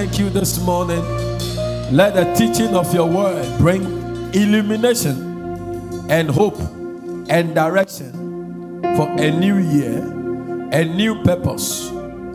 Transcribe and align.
Thank 0.00 0.18
you 0.18 0.30
this 0.30 0.58
morning. 0.62 1.02
Let 1.92 2.14
the 2.14 2.32
teaching 2.34 2.74
of 2.74 2.94
your 2.94 3.06
word 3.06 3.58
bring 3.58 3.82
illumination 4.32 6.08
and 6.08 6.30
hope 6.30 6.58
and 7.28 7.54
direction 7.54 8.80
for 8.96 9.10
a 9.20 9.30
new 9.30 9.58
year, 9.58 9.98
a 10.72 10.86
new 10.86 11.22
purpose. 11.22 11.90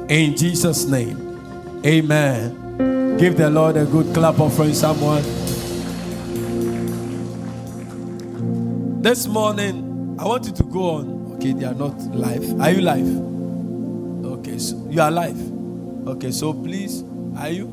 In 0.10 0.38
Jesus' 0.38 0.86
name, 0.86 1.18
amen. 1.84 3.18
Give 3.18 3.36
the 3.36 3.50
Lord 3.50 3.78
a 3.78 3.86
good 3.86 4.14
clap 4.14 4.40
offering, 4.40 4.76
someone. 4.76 5.24
This 9.02 9.26
morning, 9.26 10.18
I 10.20 10.26
want 10.26 10.46
you 10.46 10.52
to 10.52 10.64
go 10.66 10.98
on. 10.98 11.34
Okay, 11.38 11.54
they 11.54 11.66
are 11.66 11.74
not 11.74 12.00
live. 12.14 12.62
Are 12.62 12.70
you 12.70 12.82
live? 12.82 14.28
Okay, 14.38 14.60
so 14.60 14.88
you 14.88 15.02
are 15.02 15.10
live. 15.10 16.08
Okay, 16.08 16.30
so 16.30 16.54
please 16.54 17.04
are 17.38 17.50
you? 17.50 17.66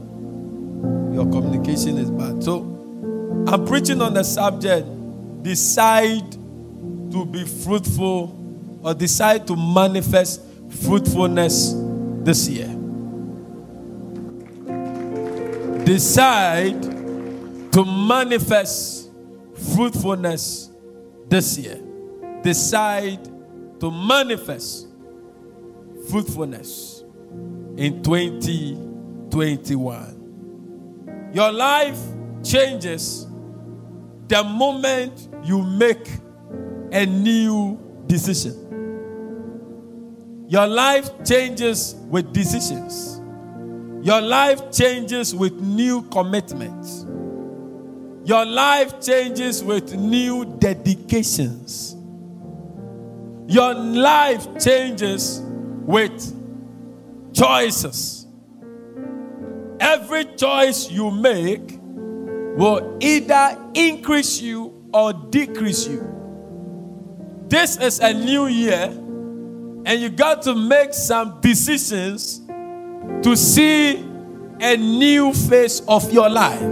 Your 1.12 1.30
communication 1.30 1.98
is 1.98 2.10
bad. 2.10 2.42
So, 2.42 2.62
I'm 3.46 3.64
preaching 3.66 4.00
on 4.00 4.14
the 4.14 4.22
subject 4.24 4.86
decide 5.42 6.32
to 7.10 7.26
be 7.26 7.44
fruitful 7.44 8.80
or 8.82 8.94
decide 8.94 9.46
to 9.46 9.56
manifest 9.56 10.40
fruitfulness 10.70 11.74
this 12.24 12.48
year. 12.48 12.68
Decide 15.84 16.80
to 17.72 17.84
manifest 17.84 19.10
fruitfulness 19.74 20.70
this 21.28 21.58
year. 21.58 21.78
Decide 22.42 23.24
to 23.80 23.90
manifest 23.90 24.88
fruitfulness 26.08 27.02
in 27.76 28.02
2020. 28.02 28.91
21. 29.32 31.30
Your 31.32 31.50
life 31.50 31.98
changes 32.44 33.26
the 34.28 34.44
moment 34.44 35.28
you 35.42 35.62
make 35.62 36.06
a 36.92 37.06
new 37.06 37.80
decision. 38.06 38.58
Your 40.48 40.66
life 40.66 41.10
changes 41.24 41.94
with 42.10 42.34
decisions. 42.34 43.22
Your 44.06 44.20
life 44.20 44.70
changes 44.70 45.34
with 45.34 45.54
new 45.54 46.02
commitments. 46.10 47.06
Your 48.26 48.44
life 48.44 49.00
changes 49.00 49.64
with 49.64 49.94
new 49.94 50.44
dedications. 50.58 51.96
Your 53.46 53.72
life 53.72 54.46
changes 54.62 55.40
with 55.42 56.20
choices. 57.32 58.21
Every 59.82 60.24
choice 60.36 60.88
you 60.92 61.10
make 61.10 61.76
will 62.56 62.98
either 63.00 63.58
increase 63.74 64.40
you 64.40 64.72
or 64.94 65.12
decrease 65.12 65.88
you. 65.88 66.06
This 67.48 67.78
is 67.78 67.98
a 67.98 68.14
new 68.14 68.46
year, 68.46 68.84
and 68.84 70.00
you 70.00 70.08
got 70.08 70.42
to 70.42 70.54
make 70.54 70.94
some 70.94 71.40
decisions 71.40 72.40
to 73.24 73.34
see 73.34 73.96
a 74.60 74.76
new 74.76 75.32
phase 75.32 75.80
of 75.88 76.12
your 76.12 76.30
life. 76.30 76.62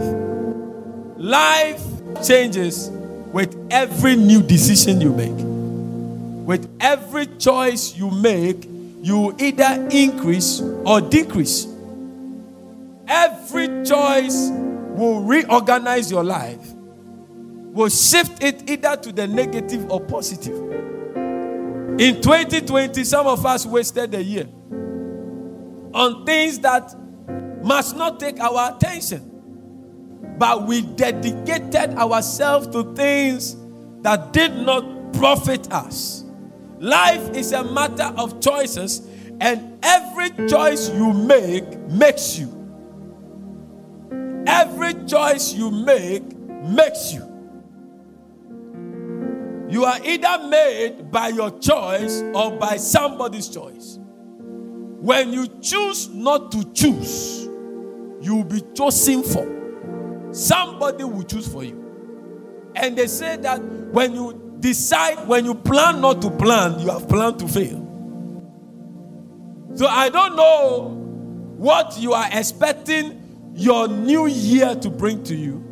Life 1.17 1.83
changes 2.25 2.91
with 3.33 3.57
every 3.73 4.15
new 4.15 4.41
decision 4.41 5.01
you 5.01 5.13
make. 5.13 6.47
With 6.47 6.71
every 6.79 7.27
choice 7.27 7.97
you 7.97 8.09
make, 8.13 8.69
you 9.03 9.35
either 9.41 9.89
increase 9.91 10.61
or 10.85 11.01
decrease. 11.01 11.70
Every 13.11 13.67
choice 13.85 14.51
will 14.53 15.23
reorganize 15.25 16.13
your 16.13 16.23
life, 16.23 16.65
will 16.73 17.89
shift 17.89 18.41
it 18.41 18.71
either 18.71 18.97
to 18.99 19.11
the 19.11 19.27
negative 19.27 19.91
or 19.91 20.01
positive. 20.01 20.57
In 21.99 22.23
2020, 22.23 23.03
some 23.03 23.27
of 23.27 23.45
us 23.45 23.67
wasted 23.67 24.15
a 24.15 24.23
year 24.23 24.47
on 25.93 26.25
things 26.25 26.61
that 26.61 26.95
must 27.65 27.97
not 27.97 28.21
take 28.21 28.39
our 28.39 28.77
attention. 28.77 29.27
But 30.39 30.69
we 30.69 30.83
dedicated 30.83 31.99
ourselves 31.99 32.69
to 32.69 32.95
things 32.95 33.57
that 34.03 34.33
did 34.33 34.55
not 34.55 35.13
profit 35.15 35.71
us. 35.73 36.25
Life 36.79 37.35
is 37.35 37.51
a 37.51 37.65
matter 37.65 38.15
of 38.17 38.41
choices, 38.41 39.05
and 39.41 39.85
every 39.85 40.31
choice 40.49 40.91
you 40.91 41.13
make 41.13 41.77
makes 41.89 42.39
you. 42.39 42.60
Every 44.47 44.95
choice 45.07 45.53
you 45.53 45.71
make 45.71 46.23
makes 46.39 47.13
you. 47.13 47.27
You 49.69 49.85
are 49.85 49.99
either 50.05 50.49
made 50.49 51.11
by 51.11 51.29
your 51.29 51.57
choice 51.61 52.23
or 52.35 52.51
by 52.59 52.77
somebody's 52.77 53.49
choice. 53.49 53.99
When 54.01 55.33
you 55.33 55.47
choose 55.61 56.09
not 56.09 56.51
to 56.53 56.65
choose, 56.73 57.45
you 58.21 58.35
will 58.35 58.45
be 58.45 58.63
chosen 58.75 59.23
for. 59.23 60.29
Somebody 60.33 61.05
will 61.05 61.23
choose 61.23 61.47
for 61.47 61.65
you. 61.65 61.77
And 62.75 62.97
they 62.99 63.07
say 63.07 63.37
that 63.39 63.63
when 63.63 64.15
you 64.15 64.57
decide, 64.61 65.27
when 65.27 65.45
you 65.45 65.55
plan 65.55 66.01
not 66.01 66.21
to 66.23 66.31
plan, 66.31 66.79
you 66.81 66.91
have 66.91 67.09
planned 67.09 67.39
to 67.39 67.49
fail. 67.49 67.87
So 69.75 69.87
I 69.87 70.09
don't 70.09 70.37
know 70.37 70.89
what 71.57 71.97
you 71.99 72.13
are 72.13 72.29
expecting 72.33 73.20
your 73.61 73.89
new 73.89 74.27
year 74.27 74.75
to 74.75 74.89
bring 74.89 75.23
to 75.23 75.35
you, 75.35 75.63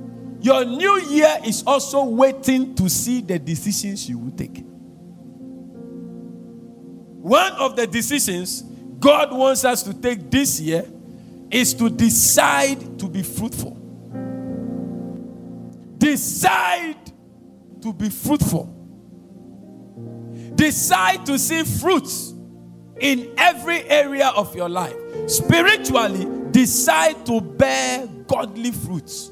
your 0.43 0.62
new 0.66 1.00
year 1.09 1.38
is 1.47 1.65
also 1.66 2.04
waiting 2.04 2.75
to 2.75 2.87
see 2.91 3.22
the 3.22 3.38
decisions 3.38 4.06
you 4.06 4.19
will 4.19 4.31
take. 4.32 4.62
One 7.22 7.53
of 7.53 7.77
the 7.77 7.87
decisions 7.87 8.60
God 9.00 9.32
wants 9.32 9.65
us 9.65 9.82
to 9.84 9.94
take 9.94 10.31
this 10.31 10.60
year 10.60 10.84
is 11.50 11.72
to 11.75 11.88
decide 11.88 12.98
to 12.98 13.09
be 13.09 13.22
fruitful. 13.22 13.75
Decide 15.97 17.10
to 17.81 17.94
be 17.94 18.10
fruitful. 18.10 18.75
Decide 20.56 21.25
to 21.25 21.38
see 21.38 21.62
fruits 21.65 22.34
in 23.00 23.32
every 23.38 23.82
area 23.88 24.28
of 24.28 24.54
your 24.54 24.69
life. 24.69 24.94
Spiritually, 25.27 26.38
decide 26.58 27.24
to 27.24 27.41
bear 27.41 28.04
godly 28.26 28.72
fruits. 28.72 29.30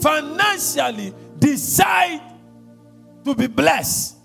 Financially, 0.00 1.12
decide 1.38 2.22
to 3.22 3.34
be 3.34 3.46
blessed. 3.46 4.16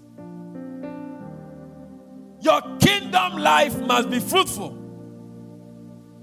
Your 2.39 2.61
kingdom 2.79 3.33
life 3.33 3.77
must 3.81 4.09
be 4.09 4.21
fruitful. 4.21 4.77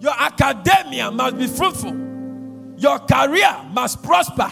Your 0.01 0.15
academia 0.19 1.11
must 1.11 1.37
be 1.37 1.47
fruitful. 1.47 1.95
Your 2.79 2.99
career 3.01 3.55
must 3.71 4.03
prosper. 4.03 4.51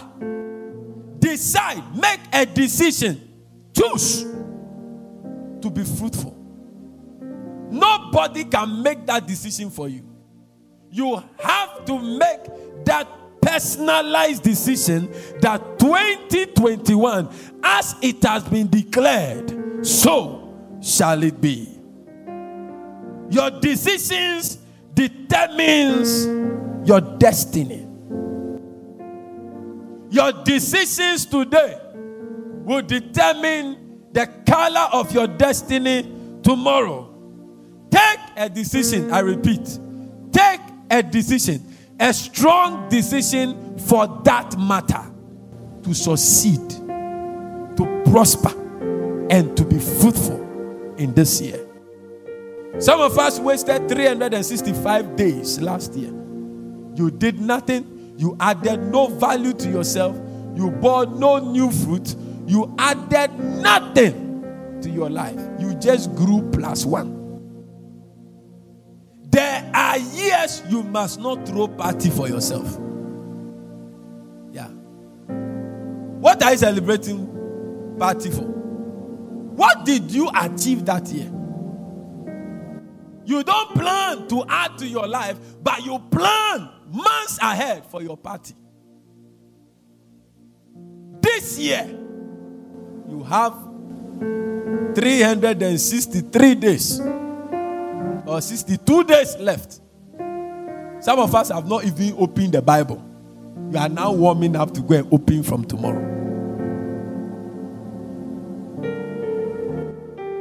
Decide, 1.19 1.97
make 1.97 2.21
a 2.35 2.45
decision, 2.45 3.19
choose 3.75 4.25
to 5.63 5.71
be 5.71 5.85
fruitful. 5.85 6.37
Nobody 7.71 8.45
can 8.45 8.83
make 8.83 9.07
that 9.07 9.27
decision 9.27 9.71
for 9.71 9.89
you. 9.89 10.16
You 10.97 11.23
have 11.41 11.85
to 11.85 11.99
make 11.99 12.87
that 12.87 13.07
personalized 13.43 14.43
decision 14.43 15.13
that 15.43 15.79
2021 15.79 17.29
as 17.63 17.95
it 18.01 18.25
has 18.25 18.45
been 18.45 18.67
declared 18.71 19.87
so 19.87 20.57
shall 20.81 21.23
it 21.23 21.39
be. 21.39 21.69
Your 23.29 23.51
decisions 23.61 24.57
determines 24.95 26.25
your 26.89 27.03
destiny. 27.03 27.87
Your 30.09 30.33
decisions 30.45 31.27
today 31.27 31.79
will 32.65 32.81
determine 32.81 34.09
the 34.13 34.27
color 34.47 34.89
of 34.95 35.13
your 35.13 35.27
destiny 35.27 36.11
tomorrow. 36.43 37.13
Take 37.91 38.21
a 38.39 38.49
decision 38.49 39.13
i 39.13 39.19
repeat. 39.19 39.79
Take 40.33 40.61
a 40.91 41.03
decision, 41.03 41.63
a 41.99 42.13
strong 42.13 42.89
decision 42.89 43.79
for 43.79 44.07
that 44.25 44.59
matter 44.59 45.03
to 45.83 45.95
succeed, 45.95 46.69
to 46.71 48.03
prosper, 48.11 48.51
and 49.31 49.57
to 49.57 49.65
be 49.65 49.79
fruitful 49.79 50.95
in 50.97 51.15
this 51.15 51.41
year. 51.41 51.67
Some 52.79 53.01
of 53.01 53.19
us 53.19 53.39
wasted 53.41 53.89
365 53.89 55.17
days 55.17 55.61
last 55.61 55.95
year. 55.95 56.11
You 56.95 57.11
did 57.11 57.41
nothing, 57.41 58.15
you 58.19 58.37
added 58.41 58.83
no 58.93 59.07
value 59.07 59.53
to 59.55 59.71
yourself, 59.71 60.17
you 60.55 60.71
bore 60.71 61.07
no 61.07 61.39
new 61.39 61.71
fruit, 61.71 62.15
you 62.47 62.75
added 62.79 63.39
nothing 63.39 64.81
to 64.83 64.91
your 64.91 65.11
life. 65.11 65.39
You 65.59 65.75
just 65.75 66.15
grew 66.15 66.49
plus 66.51 66.85
one. 66.85 67.16
You 70.69 70.83
must 70.83 71.21
not 71.21 71.47
throw 71.47 71.69
party 71.69 72.11
for 72.11 72.29
yourself. 72.29 72.79
Yeah. 74.53 74.69
What 76.21 76.43
are 76.43 76.53
you 76.53 76.59
celebrating 76.59 77.97
party 77.99 78.31
for? 78.31 78.43
What 78.43 79.85
did 79.85 80.11
you 80.11 80.31
achieve 80.35 80.85
that 80.87 81.09
year? 81.09 81.31
You 83.25 83.43
don't 83.43 83.75
plan 83.75 84.29
to 84.29 84.45
add 84.49 84.79
to 84.79 84.87
your 84.87 85.07
life, 85.09 85.39
but 85.63 85.85
you 85.85 85.99
plan 86.11 86.69
months 86.93 87.39
ahead 87.43 87.85
for 87.87 88.03
your 88.03 88.17
party. 88.17 88.55
This 91.21 91.59
year, 91.59 91.87
you 93.09 93.25
have 93.25 93.53
363 94.95 96.55
days 96.55 97.01
or 98.27 98.41
62 98.41 99.05
days 99.05 99.37
left. 99.39 99.81
Some 101.07 101.21
of 101.21 101.37
us 101.37 101.51
have 101.51 101.69
not 101.69 101.85
even 101.85 102.17
opened 102.19 102.55
the 102.55 102.61
Bible. 102.61 103.01
You 103.71 103.79
are 103.79 103.89
now 103.89 104.11
warming 104.11 104.57
up 104.57 104.75
to 104.75 104.81
go 104.81 104.97
and 104.97 105.13
open 105.15 105.45
from 105.45 105.65
tomorrow. 105.65 106.03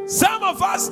Some 0.08 0.42
of 0.42 0.60
us, 0.64 0.90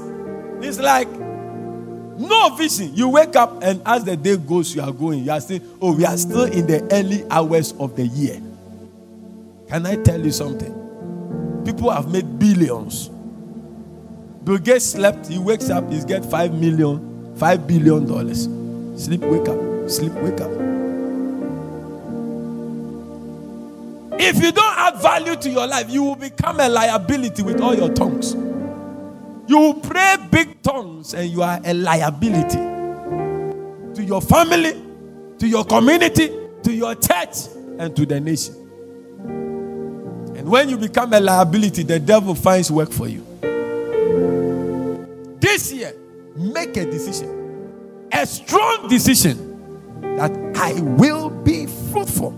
it's 0.61 0.77
like 0.79 1.09
no 1.09 2.53
vision. 2.55 2.93
You 2.93 3.09
wake 3.09 3.35
up 3.35 3.63
and 3.63 3.81
as 3.83 4.03
the 4.03 4.15
day 4.15 4.37
goes, 4.37 4.75
you 4.75 4.83
are 4.83 4.91
going. 4.91 5.23
You 5.23 5.31
are 5.31 5.41
saying, 5.41 5.67
Oh, 5.81 5.95
we 5.95 6.05
are 6.05 6.17
still 6.17 6.43
in 6.43 6.67
the 6.67 6.87
early 6.91 7.25
hours 7.31 7.71
of 7.79 7.95
the 7.95 8.05
year. 8.05 8.39
Can 9.69 9.87
I 9.87 9.95
tell 9.95 10.23
you 10.23 10.31
something? 10.31 11.63
People 11.65 11.89
have 11.89 12.11
made 12.11 12.37
billions. 12.37 13.09
Bill 14.43 14.59
Gates 14.59 14.85
slept, 14.85 15.29
he 15.29 15.39
wakes 15.39 15.71
up, 15.71 15.89
he's 15.91 16.05
get 16.05 16.23
five 16.23 16.53
million, 16.53 17.35
five 17.37 17.65
billion 17.65 18.05
dollars. 18.05 18.47
Sleep, 18.95 19.21
wake 19.21 19.47
up, 19.47 19.89
sleep, 19.89 20.13
wake 20.13 20.39
up. 20.41 20.51
If 24.19 24.41
you 24.41 24.51
don't 24.51 24.77
add 24.77 25.01
value 25.01 25.35
to 25.35 25.49
your 25.49 25.67
life, 25.67 25.89
you 25.89 26.03
will 26.03 26.15
become 26.15 26.59
a 26.59 26.69
liability 26.69 27.41
with 27.41 27.59
all 27.59 27.75
your 27.75 27.89
tongues. 27.89 28.35
You 29.47 29.79
pray 29.83 30.15
big 30.31 30.61
tongues 30.61 31.13
and 31.13 31.29
you 31.29 31.41
are 31.41 31.59
a 31.65 31.73
liability 31.73 32.57
to 33.95 34.03
your 34.03 34.21
family, 34.21 34.81
to 35.39 35.47
your 35.47 35.65
community, 35.65 36.31
to 36.63 36.71
your 36.71 36.95
church, 36.95 37.47
and 37.77 37.95
to 37.95 38.05
the 38.05 38.19
nation. 38.19 38.55
And 40.37 40.47
when 40.47 40.69
you 40.69 40.77
become 40.77 41.13
a 41.13 41.19
liability, 41.19 41.83
the 41.83 41.99
devil 41.99 42.35
finds 42.35 42.71
work 42.71 42.91
for 42.91 43.07
you. 43.07 43.25
This 45.39 45.73
year, 45.73 45.93
make 46.35 46.77
a 46.77 46.85
decision, 46.85 47.42
a 48.23 48.25
strong 48.25 48.87
decision 48.87 49.37
that 50.15 50.31
I 50.55 50.79
will 50.79 51.29
be 51.29 51.65
fruitful. 51.65 52.31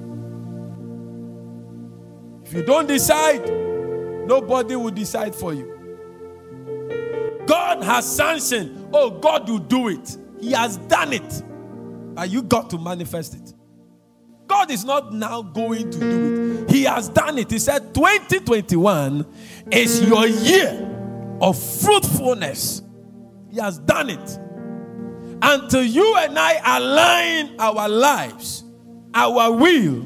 If 2.43 2.53
you 2.53 2.63
don't 2.63 2.87
decide, 2.87 3.47
nobody 4.27 4.75
will 4.75 4.89
decide 4.89 5.35
for 5.35 5.53
you. 5.53 5.71
God 7.45 7.83
has 7.83 8.15
sanctioned. 8.15 8.89
Oh, 8.93 9.11
God 9.11 9.47
will 9.47 9.59
do 9.59 9.89
it. 9.89 10.17
He 10.39 10.53
has 10.53 10.77
done 10.77 11.13
it. 11.13 11.43
But 12.15 12.31
you 12.31 12.41
got 12.41 12.71
to 12.71 12.79
manifest 12.79 13.35
it. 13.35 13.53
God 14.47 14.71
is 14.71 14.85
not 14.85 15.13
now 15.13 15.43
going 15.43 15.91
to 15.91 15.99
do 15.99 16.63
it. 16.63 16.71
He 16.71 16.85
has 16.85 17.09
done 17.09 17.37
it. 17.37 17.51
He 17.51 17.59
said 17.59 17.93
2021 17.93 19.23
is 19.71 20.01
your 20.01 20.25
year 20.25 21.37
of 21.41 21.59
fruitfulness. 21.61 22.81
He 23.51 23.59
has 23.59 23.77
done 23.77 24.09
it. 24.09 24.39
Until 25.41 25.83
you 25.83 26.15
and 26.17 26.37
I 26.37 26.77
align 26.77 27.59
our 27.59 27.87
lives, 27.89 28.63
our 29.13 29.51
will, 29.51 30.05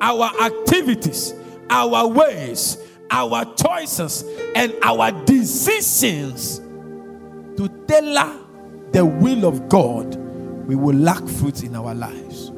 our 0.00 0.30
activities, 0.42 1.34
our 1.68 2.06
ways, 2.06 2.78
our 3.10 3.44
choices, 3.54 4.24
and 4.54 4.74
our 4.82 5.10
decisions 5.24 6.58
to 7.56 7.68
tailor 7.86 8.36
the 8.92 9.04
will 9.04 9.44
of 9.46 9.68
God, 9.68 10.16
we 10.66 10.74
will 10.74 10.96
lack 10.96 11.26
fruit 11.26 11.62
in 11.62 11.74
our 11.74 11.94
lives. 11.94 12.50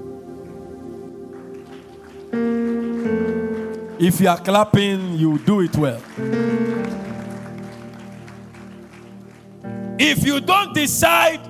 If 3.98 4.20
you 4.20 4.28
are 4.28 4.38
clapping, 4.38 5.16
you 5.16 5.38
do 5.40 5.60
it 5.60 5.76
well. 5.76 6.02
If 9.98 10.24
you 10.24 10.40
don't 10.40 10.74
decide 10.74 11.40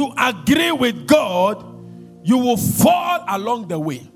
to 0.00 0.10
agree 0.16 0.72
with 0.72 1.06
God, 1.06 1.62
you 2.24 2.38
will 2.38 2.56
fall 2.56 3.22
along 3.28 3.68
the 3.68 3.78
way 3.78 4.08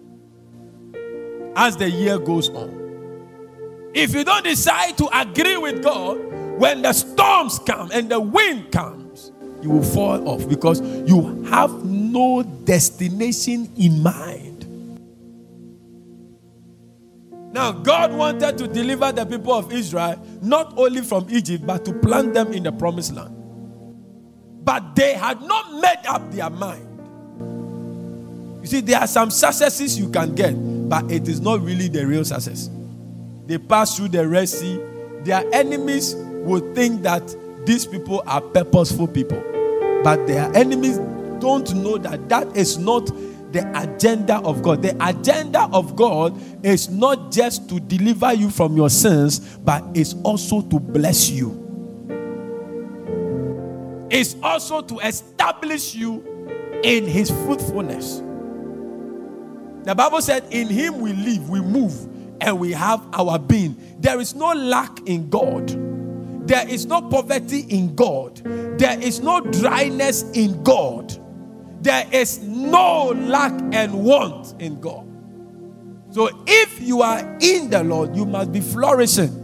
as 1.54 1.76
the 1.76 1.90
year 1.90 2.18
goes 2.18 2.48
on. 2.48 3.90
If 3.92 4.14
you 4.14 4.24
don't 4.24 4.44
decide 4.44 4.96
to 4.96 5.08
agree 5.12 5.58
with 5.58 5.82
God, 5.82 6.16
when 6.58 6.80
the 6.80 6.94
storms 6.94 7.58
come 7.58 7.90
and 7.92 8.08
the 8.08 8.18
wind 8.18 8.72
comes, 8.72 9.30
you 9.60 9.68
will 9.68 9.82
fall 9.82 10.26
off 10.26 10.48
because 10.48 10.80
you 11.06 11.44
have 11.50 11.84
no 11.84 12.42
destination 12.42 13.70
in 13.76 14.02
mind. 14.02 14.62
Now, 17.52 17.72
God 17.72 18.14
wanted 18.14 18.56
to 18.56 18.66
deliver 18.66 19.12
the 19.12 19.26
people 19.26 19.52
of 19.52 19.70
Israel 19.70 20.18
not 20.40 20.72
only 20.78 21.02
from 21.02 21.26
Egypt, 21.28 21.66
but 21.66 21.84
to 21.84 21.92
plant 21.92 22.32
them 22.32 22.54
in 22.54 22.62
the 22.62 22.72
promised 22.72 23.12
land. 23.12 23.43
But 24.64 24.96
they 24.96 25.14
had 25.14 25.42
not 25.42 25.74
made 25.74 26.06
up 26.06 26.32
their 26.32 26.50
mind. 26.50 26.90
You 28.62 28.66
see, 28.66 28.80
there 28.80 28.98
are 28.98 29.06
some 29.06 29.30
successes 29.30 29.98
you 29.98 30.08
can 30.08 30.34
get, 30.34 30.54
but 30.88 31.10
it 31.10 31.28
is 31.28 31.40
not 31.40 31.60
really 31.60 31.88
the 31.88 32.06
real 32.06 32.24
success. 32.24 32.70
They 33.46 33.58
pass 33.58 33.96
through 33.96 34.08
the 34.08 34.26
Red 34.26 34.48
Sea. 34.48 34.80
Their 35.22 35.44
enemies 35.52 36.14
will 36.16 36.74
think 36.74 37.02
that 37.02 37.22
these 37.66 37.86
people 37.86 38.22
are 38.26 38.40
purposeful 38.40 39.08
people. 39.08 39.42
But 40.02 40.26
their 40.26 40.50
enemies 40.56 40.98
don't 41.40 41.74
know 41.74 41.98
that 41.98 42.28
that 42.30 42.56
is 42.56 42.78
not 42.78 43.06
the 43.52 43.70
agenda 43.78 44.38
of 44.38 44.62
God. 44.62 44.82
The 44.82 44.96
agenda 45.06 45.68
of 45.72 45.94
God 45.94 46.38
is 46.64 46.88
not 46.88 47.30
just 47.30 47.68
to 47.68 47.80
deliver 47.80 48.32
you 48.32 48.50
from 48.50 48.76
your 48.76 48.90
sins, 48.90 49.40
but 49.58 49.84
it's 49.94 50.14
also 50.22 50.62
to 50.62 50.80
bless 50.80 51.28
you. 51.30 51.63
It's 54.14 54.36
also 54.44 54.80
to 54.80 55.00
establish 55.00 55.92
you 55.96 56.22
in 56.84 57.04
His 57.04 57.30
fruitfulness. 57.30 58.18
The 59.82 59.92
Bible 59.92 60.22
said, 60.22 60.44
In 60.52 60.68
Him 60.68 61.00
we 61.00 61.12
live, 61.14 61.50
we 61.50 61.60
move, 61.60 62.06
and 62.40 62.60
we 62.60 62.70
have 62.70 63.04
our 63.12 63.40
being. 63.40 63.76
There 63.98 64.20
is 64.20 64.36
no 64.36 64.52
lack 64.52 65.00
in 65.08 65.30
God. 65.30 66.46
There 66.46 66.68
is 66.68 66.86
no 66.86 67.02
poverty 67.02 67.62
in 67.68 67.96
God. 67.96 68.36
There 68.78 69.00
is 69.00 69.18
no 69.18 69.40
dryness 69.40 70.22
in 70.32 70.62
God. 70.62 71.12
There 71.82 72.06
is 72.12 72.38
no 72.38 73.08
lack 73.08 73.50
and 73.74 74.04
want 74.04 74.54
in 74.62 74.80
God. 74.80 75.08
So 76.12 76.30
if 76.46 76.80
you 76.80 77.02
are 77.02 77.18
in 77.40 77.68
the 77.68 77.82
Lord, 77.82 78.14
you 78.14 78.26
must 78.26 78.52
be 78.52 78.60
flourishing. 78.60 79.43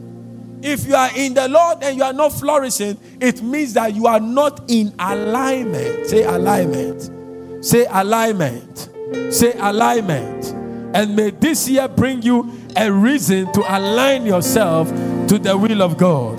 If 0.63 0.87
you 0.87 0.95
are 0.95 1.11
in 1.17 1.35
the 1.35 1.49
Lord 1.49 1.83
and 1.83 1.97
you 1.97 2.03
are 2.03 2.13
not 2.13 2.33
flourishing, 2.33 2.99
it 3.21 3.43
means 3.43 3.73
that 3.75 3.95
you 3.95 4.07
are 4.07 4.21
not 4.21 4.63
in 4.69 4.95
alignment. 4.99 6.07
Say 6.07 6.23
alignment. 6.25 7.65
Say 7.65 7.87
alignment. 7.91 8.89
Say 9.31 9.53
alignment. 9.59 10.55
And 10.95 11.17
may 11.17 11.31
this 11.31 11.69
year 11.69 11.89
bring 11.89 12.23
you 12.23 12.53
a 12.77 12.91
reason 12.93 13.53
to 13.53 13.61
align 13.77 14.27
yourself 14.27 14.89
to 15.29 15.39
the 15.39 15.57
will 15.57 15.83
of 15.83 15.97
God. 15.97 16.39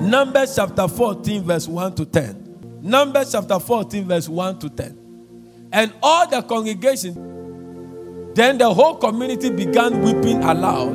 Numbers 0.00 0.56
chapter 0.56 0.88
14, 0.88 1.42
verse 1.42 1.68
1 1.68 1.94
to 1.94 2.04
10. 2.04 2.80
Numbers 2.82 3.32
chapter 3.32 3.58
14, 3.58 4.04
verse 4.04 4.28
1 4.28 4.58
to 4.58 4.68
10. 4.70 4.98
And 5.72 5.92
all 6.02 6.28
the 6.28 6.42
congregation, 6.42 8.32
then 8.34 8.58
the 8.58 8.72
whole 8.72 8.96
community 8.96 9.50
began 9.50 10.02
weeping 10.02 10.42
aloud, 10.42 10.92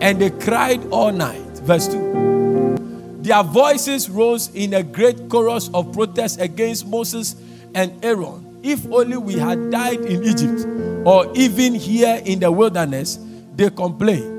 and 0.00 0.20
they 0.20 0.30
cried 0.30 0.84
all 0.90 1.12
night. 1.12 1.42
Verse 1.62 1.88
2. 1.88 3.18
Their 3.20 3.42
voices 3.42 4.08
rose 4.08 4.50
in 4.54 4.74
a 4.74 4.82
great 4.82 5.28
chorus 5.28 5.68
of 5.74 5.92
protest 5.92 6.40
against 6.40 6.86
Moses 6.86 7.36
and 7.74 7.92
Aaron. 8.04 8.60
If 8.62 8.90
only 8.90 9.16
we 9.16 9.34
had 9.34 9.70
died 9.70 10.00
in 10.00 10.24
Egypt 10.24 10.66
or 11.06 11.30
even 11.34 11.74
here 11.74 12.22
in 12.24 12.40
the 12.40 12.50
wilderness, 12.50 13.18
they 13.54 13.70
complain. 13.70 14.38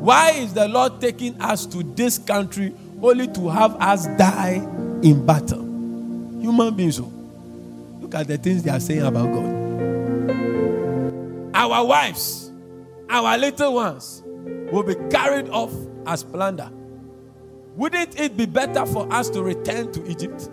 Why 0.00 0.30
is 0.30 0.54
the 0.54 0.68
Lord 0.68 1.00
taking 1.00 1.40
us 1.40 1.66
to 1.66 1.82
this 1.82 2.18
country 2.18 2.74
only 3.02 3.28
to 3.28 3.48
have 3.48 3.76
us 3.80 4.06
die 4.16 4.66
in 5.02 5.26
battle? 5.26 5.62
Human 6.40 6.74
beings. 6.74 7.00
Oh. 7.00 7.12
Look 8.00 8.14
at 8.14 8.26
the 8.26 8.38
things 8.38 8.62
they 8.62 8.70
are 8.70 8.80
saying 8.80 9.02
about 9.02 9.32
God. 9.32 9.50
Our 11.54 11.84
wives, 11.84 12.50
our 13.08 13.36
little 13.36 13.74
ones, 13.74 14.22
will 14.72 14.82
be 14.82 14.94
carried 15.10 15.48
off 15.48 15.72
as 16.06 16.22
plunder. 16.22 16.70
Wouldn't 17.76 18.18
it 18.18 18.36
be 18.36 18.46
better 18.46 18.84
for 18.86 19.10
us 19.12 19.30
to 19.30 19.42
return 19.42 19.92
to 19.92 20.06
Egypt? 20.10 20.48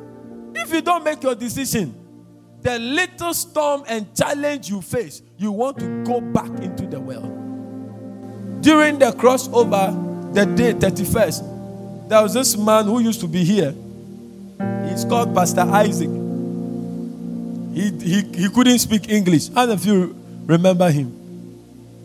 If 0.55 0.73
you 0.73 0.81
don't 0.81 1.03
make 1.03 1.23
your 1.23 1.35
decision, 1.35 1.93
the 2.61 2.79
little 2.79 3.33
storm 3.33 3.83
and 3.87 4.13
challenge 4.15 4.69
you 4.69 4.81
face, 4.81 5.21
you 5.37 5.51
want 5.51 5.79
to 5.79 6.03
go 6.03 6.21
back 6.21 6.49
into 6.61 6.87
the 6.87 6.99
well. 6.99 7.21
During 8.61 8.99
the 8.99 9.11
crossover, 9.11 10.33
the 10.33 10.45
day 10.45 10.73
31st, 10.73 12.09
there 12.09 12.21
was 12.23 12.33
this 12.33 12.57
man 12.57 12.85
who 12.85 12.99
used 12.99 13.19
to 13.21 13.27
be 13.27 13.43
here. 13.43 13.73
He's 14.89 15.05
called 15.05 15.33
Pastor 15.35 15.61
Isaac. 15.61 16.09
He, 17.73 17.91
he, 17.99 18.21
he 18.35 18.49
couldn't 18.49 18.79
speak 18.79 19.09
English. 19.09 19.49
How 19.49 19.65
many 19.65 19.73
of 19.73 19.85
you 19.85 20.15
remember 20.45 20.89
him? 20.89 21.16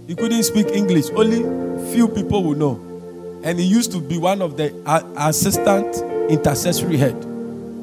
He 0.06 0.14
couldn't 0.14 0.42
speak 0.42 0.68
English. 0.68 1.10
Only 1.10 1.42
few 1.92 2.08
people 2.08 2.42
would 2.44 2.58
know. 2.58 2.80
And 3.44 3.58
he 3.58 3.64
used 3.64 3.92
to 3.92 4.00
be 4.00 4.18
one 4.18 4.42
of 4.42 4.56
the 4.56 4.72
assistant 5.16 5.96
intercessory 6.30 6.96
head. 6.96 7.16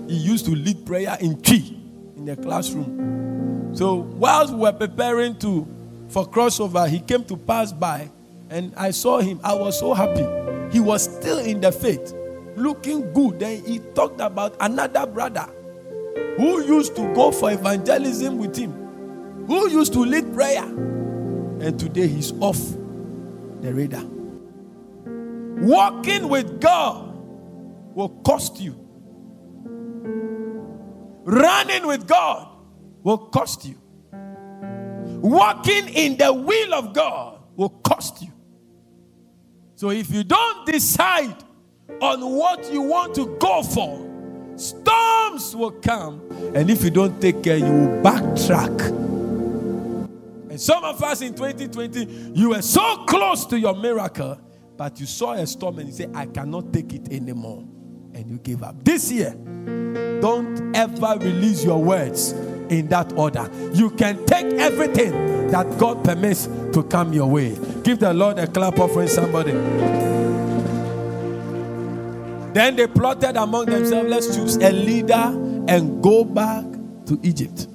He 0.08 0.16
used 0.16 0.46
to 0.46 0.52
lead 0.52 0.86
prayer 0.86 1.18
in 1.20 1.42
tree 1.42 1.78
in 2.16 2.26
the 2.26 2.36
classroom. 2.36 3.72
So 3.74 3.96
whilst 3.96 4.54
we 4.54 4.62
were 4.62 4.74
preparing 4.74 5.38
to 5.40 5.68
for 6.10 6.28
crossover, 6.28 6.88
he 6.90 7.00
came 7.00 7.24
to 7.26 7.38
pass 7.38 7.72
by 7.72 8.10
and 8.50 8.74
I 8.76 8.92
saw 8.92 9.20
him. 9.20 9.40
I 9.44 9.54
was 9.54 9.78
so 9.78 9.94
happy. 9.94 10.26
He 10.72 10.80
was 10.80 11.04
still 11.04 11.40
in 11.40 11.62
the 11.62 11.72
faith, 11.72 12.14
looking 12.56 13.14
good. 13.14 13.40
Then 13.40 13.64
he 13.64 13.80
talked 13.94 14.20
about 14.22 14.56
another 14.60 15.06
brother 15.06 15.48
who 16.38 16.64
used 16.64 16.96
to 16.96 17.14
go 17.14 17.32
for 17.32 17.52
evangelism 17.52 18.38
with 18.38 18.56
him, 18.56 18.72
who 19.46 19.70
used 19.70 19.94
to 19.94 20.00
lead 20.00 20.34
prayer. 20.34 20.66
And 21.62 21.80
today 21.80 22.08
he's 22.08 22.32
off 22.39 22.60
the 23.62 23.74
radar. 23.74 24.06
Walking 25.62 26.30
with 26.30 26.62
God 26.62 27.18
will 27.94 28.10
cost 28.24 28.62
you. 28.62 28.75
Running 31.24 31.86
with 31.86 32.08
God 32.08 32.48
will 33.04 33.18
cost 33.18 33.66
you. 33.66 33.75
Walking 35.08 35.89
in 35.89 36.18
the 36.18 36.32
will 36.32 36.74
of 36.74 36.94
God 36.94 37.42
will 37.56 37.70
cost 37.70 38.22
you. 38.22 38.32
So 39.75 39.89
if 39.92 40.10
you 40.12 40.24
don't 40.24 40.66
decide 40.66 41.36
on 42.01 42.22
what 42.22 42.72
you 42.72 42.82
want 42.82 43.16
to 43.16 43.38
go 43.38 43.63
for, 43.63 44.56
storms 44.58 45.56
will 45.56 45.72
come. 45.72 46.22
And 46.56 46.70
if 46.70 46.84
you 46.84 46.89
don't 46.89 47.22
take 47.22 47.44
care, 47.44 47.58
you 47.58 47.66
will 47.66 48.01
backtrack. 48.04 49.09
Some 50.60 50.84
of 50.84 51.01
us 51.01 51.22
in 51.22 51.34
2020, 51.36 52.34
you 52.38 52.50
were 52.50 52.62
so 52.62 53.06
close 53.06 53.46
to 53.46 53.58
your 53.58 53.74
miracle, 53.74 54.38
but 54.75 55.00
you 55.00 55.06
saw 55.06 55.32
a 55.32 55.48
storm 55.48 55.80
and 55.80 55.88
you 55.88 55.96
say, 55.96 56.10
I 56.13 56.25
cannot 56.25 56.74
take 56.74 56.92
it 56.92 57.13
anymore. 57.13 57.66
And 58.13 58.30
you 58.30 58.39
gave 58.39 58.62
up. 58.62 58.84
This 58.84 59.10
year, 59.10 59.32
don't 60.20 60.75
ever 60.75 61.18
release 61.22 61.63
your 61.63 61.82
words 61.82 62.34
in 62.68 62.89
that 62.89 63.13
order. 63.13 63.50
You 63.72 63.89
can 63.92 64.25
take 64.25 64.48
everything 64.56 65.48
that 65.51 65.78
God 65.78 66.04
permits 66.04 66.48
to 66.74 66.84
come 66.84 67.13
your 67.13 67.28
way. 67.28 67.58
Give 67.84 67.98
the 67.98 68.13
Lord 68.13 68.38
a 68.38 68.46
clap 68.46 68.80
offering 68.80 69.08
somebody. 69.08 69.54
Then 72.51 72.75
they 72.75 72.88
plotted 72.88 73.38
among 73.38 73.68
themselves, 73.68 74.10
let's 74.10 74.36
choose 74.36 74.58
a 74.58 74.74
leader 74.74 75.13
and 75.70 76.04
go 76.04 76.25
back 76.25 76.66
to 77.06 77.18
Egypt. 77.24 77.69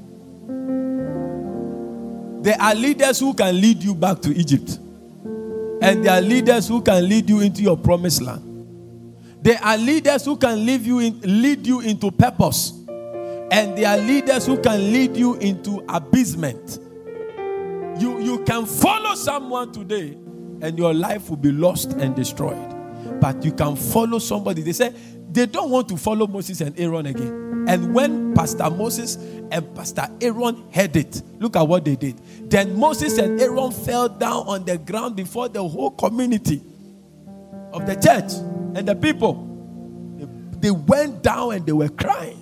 There 2.45 2.61
are 2.61 2.75
leaders 2.75 3.21
who 3.21 3.33
can 3.33 3.59
lead 3.59 3.83
you 3.83 3.95
back 3.95 4.21
to 4.21 4.37
Egypt. 4.37 4.79
And 5.81 6.05
there 6.05 6.13
are 6.13 6.21
leaders 6.21 6.69
who 6.69 6.83
can 6.83 7.09
lead 7.09 7.27
you 7.27 7.41
into 7.41 7.63
your 7.63 7.79
promised 7.79 8.21
land. 8.21 8.43
There 9.41 9.59
are 9.63 9.79
leaders 9.79 10.27
who 10.27 10.37
can 10.37 10.67
lead 10.67 10.83
you, 10.83 10.99
in, 10.99 11.19
lead 11.23 11.67
you 11.67 11.81
into 11.81 12.11
purpose. 12.11 12.75
And 13.51 13.79
there 13.79 13.89
are 13.89 13.97
leaders 13.97 14.45
who 14.45 14.61
can 14.61 14.93
lead 14.93 15.17
you 15.17 15.37
into 15.37 15.83
abasement. 15.89 16.81
You, 17.99 18.21
you 18.21 18.45
can 18.45 18.67
follow 18.67 19.15
someone 19.15 19.73
today 19.73 20.11
and 20.61 20.77
your 20.77 20.93
life 20.93 21.31
will 21.31 21.39
be 21.39 21.51
lost 21.51 21.93
and 21.93 22.15
destroyed. 22.15 22.75
But 23.23 23.43
you 23.43 23.53
can 23.53 23.75
follow 23.75 24.19
somebody. 24.19 24.61
They 24.61 24.73
say 24.73 24.93
they 25.35 25.47
don't 25.47 25.71
want 25.71 25.89
to 25.89 25.97
follow 25.97 26.27
Moses 26.27 26.61
and 26.61 26.79
Aaron 26.79 27.07
again. 27.07 27.67
And 27.67 27.95
when 27.95 28.35
Pastor 28.35 28.71
Moses 28.71 29.17
and 29.51 29.75
Pastor 29.75 30.07
Aaron 30.21 30.65
heard 30.73 30.95
it, 30.97 31.23
look 31.39 31.57
at 31.57 31.67
what 31.67 31.85
they 31.85 31.97
did. 31.97 32.21
Then 32.51 32.79
Moses 32.79 33.19
and 33.19 33.41
Aaron 33.41 33.73
fell 33.73 34.09
down 34.09 34.47
on 34.47 34.65
the 34.65 34.79
ground 34.79 35.17
before 35.17 35.49
the 35.49 35.67
whole 35.67 35.91
community 35.91 36.63
of 37.73 37.87
the 37.87 37.95
church 37.95 38.33
and 38.77 38.87
the 38.87 38.95
people. 38.95 39.51
They 40.61 40.71
went 40.71 41.23
down 41.23 41.55
and 41.55 41.67
they 41.67 41.73
were 41.73 41.89
crying. 41.89 42.41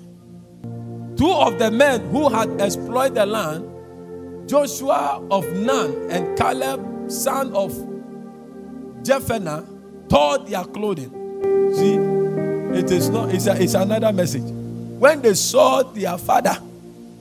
Two 1.17 1.31
of 1.31 1.59
the 1.59 1.71
men 1.71 2.11
who 2.11 2.29
had 2.29 2.61
explored 2.61 3.15
the 3.15 3.25
land, 3.25 4.49
Joshua 4.49 5.27
of 5.31 5.51
Nun 5.53 6.11
and 6.11 6.37
Caleb, 6.37 7.11
son 7.11 7.55
of 7.55 7.73
Jephunneh, 9.03 10.09
tore 10.09 10.39
their 10.41 10.65
clothing. 10.65 11.11
See, 11.75 11.97
it 12.75 12.91
is 12.91 13.09
not, 13.09 13.35
it's, 13.35 13.47
a, 13.47 13.61
it's 13.61 13.75
another 13.75 14.12
message. 14.12 14.43
When 14.43 15.21
they 15.23 15.35
saw 15.35 15.83
their 15.83 16.17
father, 16.19 16.57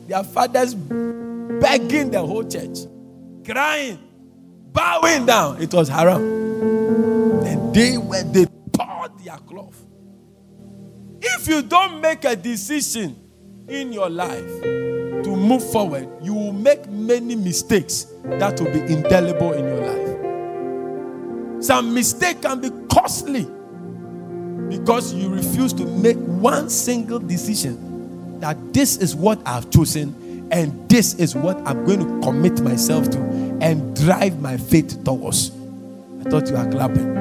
their 0.08 0.24
fathers 0.24 0.74
begging 0.74 2.12
the 2.12 2.20
whole 2.20 2.44
church, 2.44 2.80
crying, 3.46 4.00
bowing 4.72 5.26
down, 5.26 5.62
it 5.62 5.74
was 5.74 5.90
haram. 5.90 6.22
And 7.46 7.74
they 7.74 7.98
were, 7.98 8.24
they 8.24 8.46
tore 8.72 9.10
their 9.24 9.38
cloth. 9.38 9.82
If 11.22 11.48
you 11.48 11.62
don't 11.62 12.02
make 12.02 12.24
a 12.26 12.36
decision 12.36 13.16
in 13.68 13.94
your 13.94 14.10
life 14.10 14.62
to 14.62 15.36
move 15.36 15.64
forward, 15.72 16.08
you 16.22 16.34
will 16.34 16.54
make 16.54 16.90
many 16.90 17.36
mistakes 17.36 18.08
that 18.24 18.60
will 18.60 18.72
be 18.72 18.80
indelible 18.82 19.54
in 19.54 19.66
your 19.66 19.86
life. 19.86 21.64
Some 21.64 21.94
mistake 21.94 22.42
can 22.42 22.60
be 22.60 22.72
costly 22.92 23.48
because 24.78 25.14
you 25.14 25.30
refuse 25.30 25.74
to 25.74 25.86
make 25.86 26.18
one 26.18 26.70
single 26.70 27.20
decision 27.20 28.40
that 28.40 28.74
this 28.74 28.98
is 28.98 29.16
what 29.16 29.40
I've 29.46 29.70
chosen 29.70 30.50
and 30.52 30.90
this 30.90 31.14
is 31.16 31.36
what 31.36 31.58
I'm 31.68 31.86
going 31.86 32.00
to 32.00 32.26
commit 32.26 32.62
myself 32.62 33.10
to 33.12 33.20
and 33.62 33.96
drive 33.96 34.40
my 34.42 34.58
faith 34.58 35.04
towards. 35.04 35.52
I 36.22 36.30
thought 36.30 36.48
you 36.48 36.56
were 36.56 36.72
clapping. 36.72 37.14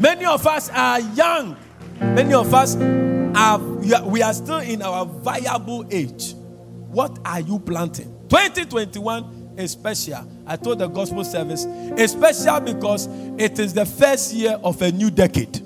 Many 0.00 0.26
of 0.26 0.46
us 0.46 0.70
are 0.70 1.00
young 1.00 1.56
Many 2.00 2.34
of 2.34 2.52
us 2.54 2.76
are 2.76 3.58
we 3.58 4.22
are 4.22 4.34
still 4.34 4.58
in 4.58 4.82
our 4.82 5.04
viable 5.04 5.86
age. 5.90 6.34
What 6.88 7.18
are 7.24 7.40
you 7.40 7.58
planting? 7.58 8.06
2021 8.28 9.54
is 9.58 9.72
special. 9.72 10.28
I 10.46 10.56
told 10.56 10.78
the 10.78 10.88
gospel 10.88 11.24
service 11.24 11.66
it's 11.96 12.12
special 12.12 12.60
because 12.60 13.08
it 13.38 13.58
is 13.58 13.72
the 13.72 13.86
first 13.86 14.34
year 14.34 14.58
of 14.62 14.80
a 14.82 14.92
new 14.92 15.10
decade. 15.10 15.60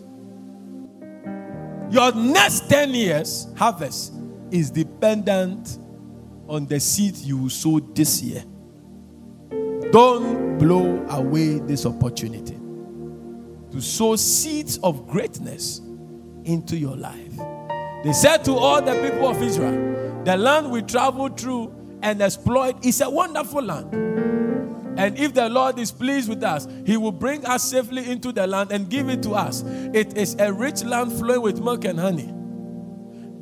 Your 1.90 2.12
next 2.14 2.68
10 2.68 2.90
years 2.94 3.48
harvest 3.56 4.12
is 4.50 4.70
dependent 4.70 5.78
on 6.48 6.66
the 6.66 6.78
seed 6.80 7.16
you 7.16 7.48
sow 7.48 7.80
this 7.80 8.22
year. 8.22 8.44
Don't 9.90 10.58
blow 10.58 11.04
away 11.08 11.58
this 11.60 11.86
opportunity 11.86 12.58
to 13.72 13.80
sow 13.80 14.16
seeds 14.16 14.78
of 14.78 15.06
greatness 15.06 15.80
into 16.44 16.76
your 16.76 16.96
life. 16.96 17.36
They 18.04 18.12
said 18.12 18.44
to 18.44 18.52
all 18.52 18.80
the 18.82 18.92
people 18.94 19.28
of 19.28 19.42
Israel, 19.42 20.22
The 20.24 20.36
land 20.36 20.70
we 20.70 20.82
traveled 20.82 21.38
through 21.38 21.74
and 22.02 22.20
explored 22.22 22.84
is 22.84 23.00
a 23.00 23.10
wonderful 23.10 23.62
land. 23.62 23.92
And 24.98 25.16
if 25.16 25.32
the 25.32 25.48
Lord 25.48 25.78
is 25.78 25.92
pleased 25.92 26.28
with 26.28 26.42
us, 26.42 26.66
He 26.84 26.96
will 26.96 27.12
bring 27.12 27.46
us 27.46 27.62
safely 27.70 28.10
into 28.10 28.32
the 28.32 28.48
land 28.48 28.72
and 28.72 28.90
give 28.90 29.08
it 29.08 29.22
to 29.22 29.30
us. 29.30 29.62
It 29.94 30.18
is 30.18 30.34
a 30.40 30.52
rich 30.52 30.82
land 30.82 31.12
flowing 31.12 31.40
with 31.40 31.60
milk 31.60 31.84
and 31.84 32.00
honey. 32.00 32.34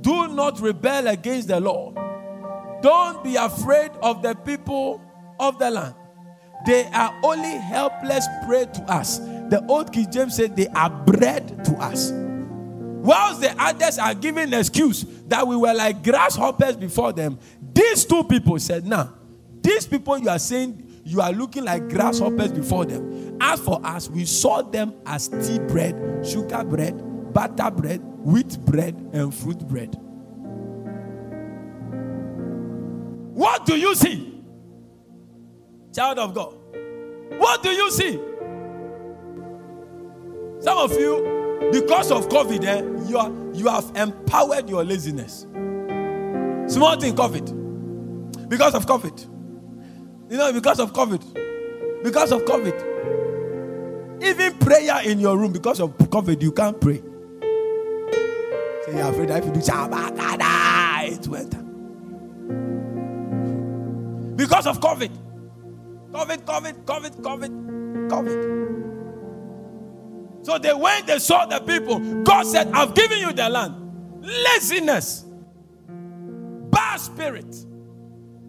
Do 0.02 0.28
not 0.28 0.60
rebel 0.60 1.08
against 1.08 1.48
the 1.48 1.58
Lord. 1.58 1.96
Don't 2.82 3.24
be 3.24 3.36
afraid 3.36 3.90
of 4.02 4.20
the 4.20 4.34
people 4.34 5.00
of 5.40 5.58
the 5.58 5.70
land. 5.70 5.94
They 6.66 6.84
are 6.92 7.18
only 7.22 7.56
helpless 7.56 8.26
prey 8.46 8.66
to 8.66 8.82
us. 8.82 9.18
The 9.18 9.64
old 9.66 9.94
King 9.94 10.12
James 10.12 10.36
said 10.36 10.56
they 10.56 10.68
are 10.68 10.90
bread 10.90 11.64
to 11.64 11.72
us. 11.76 12.12
Whilst 12.12 13.40
the 13.40 13.54
others 13.58 13.98
are 13.98 14.14
giving 14.14 14.52
excuse 14.52 15.06
that 15.28 15.46
we 15.46 15.56
were 15.56 15.72
like 15.72 16.02
grasshoppers 16.04 16.76
before 16.76 17.14
them, 17.14 17.38
these 17.72 18.04
two 18.04 18.24
people 18.24 18.58
said, 18.58 18.84
Now, 18.84 19.14
these 19.62 19.86
people 19.86 20.18
you 20.18 20.28
are 20.28 20.38
saying 20.38 20.85
you 21.06 21.20
are 21.20 21.30
looking 21.30 21.64
like 21.64 21.88
grasshoppers 21.88 22.50
before 22.50 22.84
them. 22.84 23.38
As 23.40 23.60
for 23.60 23.80
us, 23.86 24.10
we 24.10 24.24
saw 24.24 24.62
them 24.62 24.92
as 25.06 25.28
tea 25.28 25.60
bread, 25.60 26.26
sugar 26.26 26.64
bread, 26.64 27.32
butter 27.32 27.70
bread, 27.70 28.00
wheat 28.02 28.58
bread, 28.64 28.96
and 29.12 29.32
fruit 29.32 29.60
bread. 29.68 29.94
What 33.36 33.66
do 33.66 33.76
you 33.76 33.94
see? 33.94 34.42
Child 35.94 36.18
of 36.18 36.34
God. 36.34 36.56
What 37.38 37.62
do 37.62 37.70
you 37.70 37.88
see? 37.92 38.14
Some 40.58 40.78
of 40.78 40.90
you, 40.90 41.68
because 41.70 42.10
of 42.10 42.28
COVID, 42.28 42.64
eh, 42.64 43.08
you, 43.08 43.16
are, 43.16 43.30
you 43.54 43.68
have 43.68 43.92
empowered 43.94 44.68
your 44.68 44.82
laziness. 44.82 45.42
Small 46.66 46.98
thing, 46.98 47.14
COVID. 47.14 48.48
Because 48.48 48.74
of 48.74 48.86
COVID. 48.86 49.35
You 50.28 50.36
know, 50.36 50.52
because 50.52 50.80
of 50.80 50.92
COVID. 50.92 52.02
Because 52.02 52.32
of 52.32 52.44
COVID. 52.44 52.96
Even 54.22 54.54
prayer 54.58 55.00
in 55.04 55.20
your 55.20 55.36
room, 55.38 55.52
because 55.52 55.80
of 55.80 55.96
COVID, 55.98 56.42
you 56.42 56.52
can't 56.52 56.80
pray. 56.80 57.02
Say 58.84 58.96
you're 58.96 59.08
afraid 59.10 59.28
that 59.28 59.38
if 59.38 59.46
you 59.46 59.52
do 59.52 59.60
Shabakada, 59.60 61.08
it 61.12 61.28
went. 61.28 61.50
Because 64.36 64.66
of 64.66 64.80
COVID. 64.80 65.10
COVID, 66.12 66.44
COVID, 66.44 66.84
COVID, 66.84 67.20
COVID, 67.20 67.50
COVID. 68.08 68.56
So 70.46 70.58
they 70.58 70.72
went, 70.72 71.06
they 71.06 71.18
saw 71.18 71.44
the 71.46 71.60
people. 71.60 71.98
God 72.22 72.46
said, 72.46 72.68
I've 72.72 72.94
given 72.94 73.18
you 73.18 73.32
the 73.32 73.48
land. 73.48 73.74
Laziness, 74.22 75.24
bad 76.70 76.96
spirit, 76.96 77.54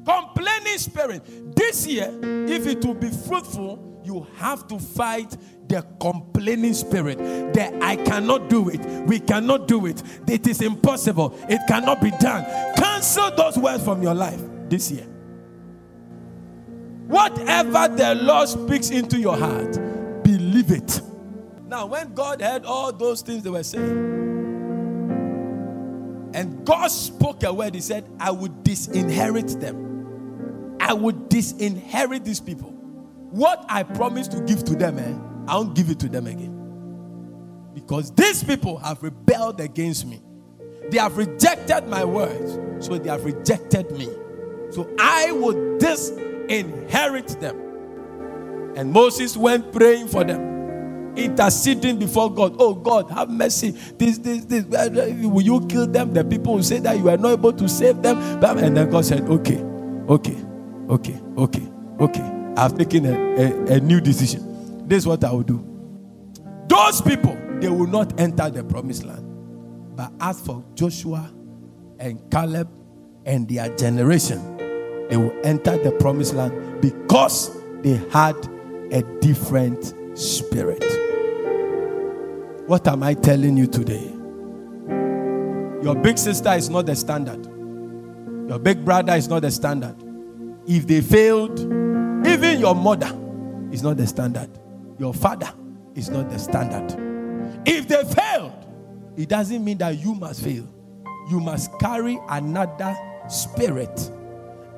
complaining 0.08 0.78
spirit. 0.78 1.56
This 1.56 1.86
year, 1.86 2.10
if 2.48 2.66
it 2.66 2.84
will 2.86 2.94
be 2.94 3.10
fruitful, 3.10 4.02
you 4.06 4.26
have 4.38 4.68
to 4.70 4.80
fight 4.80 5.36
the 5.68 5.86
complaining 6.00 6.74
spirit. 6.74 7.18
That 7.54 7.74
I 7.82 7.98
cannot 7.98 8.50
do 8.50 8.70
it. 8.70 8.80
We 9.06 9.20
cannot 9.20 9.68
do 9.68 9.86
it. 9.86 10.02
It 10.28 10.48
is 10.48 10.62
impossible. 10.62 11.38
It 11.50 11.60
cannot 11.68 12.02
be 12.02 12.12
done. 12.12 12.46
Cancel 12.78 13.32
those 13.32 13.58
words 13.58 13.84
from 13.84 14.02
your 14.02 14.14
life 14.14 14.40
this 14.70 14.90
year. 14.92 15.06
Whatever 17.08 17.90
the 17.96 18.16
Lord 18.16 18.48
speaks 18.50 18.90
into 18.90 19.20
your 19.20 19.38
heart, 19.38 19.74
believe 20.24 20.72
it. 20.72 21.02
Now, 21.66 21.86
when 21.86 22.14
God 22.14 22.42
heard 22.42 22.64
all 22.64 22.94
those 22.94 23.22
things 23.22 23.44
they 23.44 23.50
were 23.50 23.64
saying, 23.64 24.16
and 26.34 26.66
God 26.66 26.88
spoke 26.88 27.44
a 27.44 27.54
word, 27.54 27.76
He 27.76 27.82
said, 27.82 28.06
I 28.20 28.32
would 28.32 28.64
disinherit 28.64 29.60
them. 29.60 29.87
I 30.88 30.94
would 30.94 31.30
disinherit 31.30 32.26
these 32.26 32.40
people. 32.40 32.70
What 33.32 33.66
I 33.70 33.84
promised 33.84 34.32
to 34.34 34.42
give 34.42 34.64
to 34.66 34.76
them, 34.76 35.00
eh, 35.00 35.14
I 35.52 35.58
won't 35.58 35.76
give 35.76 35.90
it 35.90 36.00
to 36.00 36.10
them 36.10 36.28
again. 36.28 36.72
Because 37.74 38.12
these 38.12 38.44
people 38.44 38.78
have 38.78 39.04
rebelled 39.04 39.60
against 39.62 40.08
me. 40.08 40.22
They 40.90 40.98
have 40.98 41.18
rejected 41.18 41.88
my 41.88 42.06
words, 42.06 42.86
so 42.86 42.98
they 42.98 43.10
have 43.10 43.26
rejected 43.26 43.92
me. 43.92 44.08
So 44.72 44.90
I 45.00 45.32
will 45.34 45.78
disinherit 45.80 47.40
them. 47.42 47.78
And 48.76 48.94
Moses 48.94 49.38
went 49.38 49.74
praying 49.74 50.08
for 50.08 50.24
them 50.24 50.56
interceding 51.18 52.00
before 52.00 52.34
God. 52.34 52.56
Oh 52.60 52.76
God, 52.76 53.10
have 53.12 53.30
mercy. 53.30 53.72
This, 53.98 54.20
this, 54.20 54.46
this. 54.46 54.66
Will 54.66 55.42
you 55.42 55.66
kill 55.68 55.88
them? 55.88 56.14
The 56.14 56.24
people 56.24 56.56
will 56.56 56.64
say 56.64 56.80
that 56.80 56.98
you 56.98 57.10
are 57.10 57.18
not 57.18 57.34
able 57.34 57.54
to 57.54 57.70
save 57.70 58.02
them. 58.04 58.18
And 58.44 58.78
then 58.78 58.90
God 58.90 59.06
said, 59.06 59.22
Okay, 59.30 59.60
okay, 60.10 60.38
okay, 60.90 61.20
okay, 61.38 61.68
okay. 62.00 62.54
I've 62.58 62.78
taken 62.78 63.06
a, 63.06 63.14
a, 63.14 63.76
a 63.76 63.80
new 63.80 64.02
decision. 64.02 64.88
This 64.88 65.00
is 65.00 65.08
what 65.08 65.24
I 65.24 65.32
will 65.32 65.44
do. 65.44 65.64
Those 66.68 67.02
people, 67.02 67.38
they 67.60 67.70
will 67.70 67.88
not 67.88 68.20
enter 68.20 68.50
the 68.50 68.64
promised 68.64 69.04
land. 69.04 69.24
But 69.96 70.12
as 70.20 70.40
for 70.42 70.64
Joshua 70.76 71.32
and 72.00 72.20
Caleb 72.32 72.70
and 73.26 73.48
their 73.48 73.76
generation, 73.76 74.58
they 75.10 75.18
will 75.18 75.34
enter 75.44 75.78
the 75.78 75.92
promised 75.92 76.34
land 76.34 76.82
because 76.82 77.52
they 77.82 77.98
had 78.12 78.36
a 78.92 79.02
different 79.22 79.94
spirit. 80.18 80.84
What 82.68 82.88
am 82.88 83.04
I 83.04 83.14
telling 83.14 83.56
you 83.56 83.68
today? 83.68 84.14
Your 85.84 85.96
big 85.96 86.18
sister 86.18 86.52
is 86.54 86.70
not 86.70 86.86
the 86.86 86.96
standard. 86.96 87.46
Your 88.50 88.60
big 88.60 88.84
brother 88.84 89.14
is 89.14 89.28
not 89.28 89.44
the 89.44 89.52
standard. 89.52 89.96
If 90.68 90.86
they 90.86 91.00
failed, 91.00 91.60
even 92.28 92.60
your 92.60 92.76
mother 92.76 93.10
is 93.72 93.82
not 93.82 93.96
the 93.96 94.06
standard. 94.06 94.50
Your 95.00 95.14
father 95.14 95.50
is 95.96 96.10
not 96.10 96.30
the 96.30 96.38
standard. 96.38 96.94
If 97.66 97.88
they 97.88 98.04
failed, 98.04 98.66
it 99.16 99.30
doesn't 99.30 99.64
mean 99.64 99.78
that 99.78 99.98
you 99.98 100.14
must 100.14 100.44
fail. 100.44 100.68
You 101.30 101.40
must 101.40 101.72
carry 101.80 102.20
another 102.30 102.98
spirit. 103.30 104.12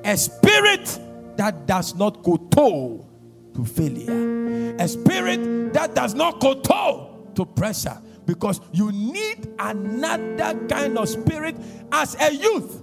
A 0.04 0.16
spirit 0.16 0.98
that 1.36 1.66
does 1.66 1.94
not 1.96 2.22
kowtow 2.22 3.06
to 3.54 3.64
failure. 3.64 4.76
A 4.78 4.86
spirit 4.86 5.72
that 5.72 5.94
does 5.94 6.14
not 6.14 6.40
kowtow 6.40 7.32
to 7.34 7.44
pressure 7.44 8.00
because 8.26 8.60
you 8.72 8.92
need 8.92 9.48
another 9.58 10.66
kind 10.68 10.96
of 10.98 11.08
spirit 11.08 11.56
as 11.90 12.16
a 12.20 12.32
youth 12.32 12.82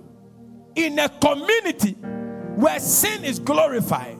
in 0.76 1.00
a 1.00 1.08
community 1.08 1.96
where 2.58 2.80
sin 2.80 3.24
is 3.24 3.38
glorified, 3.38 4.18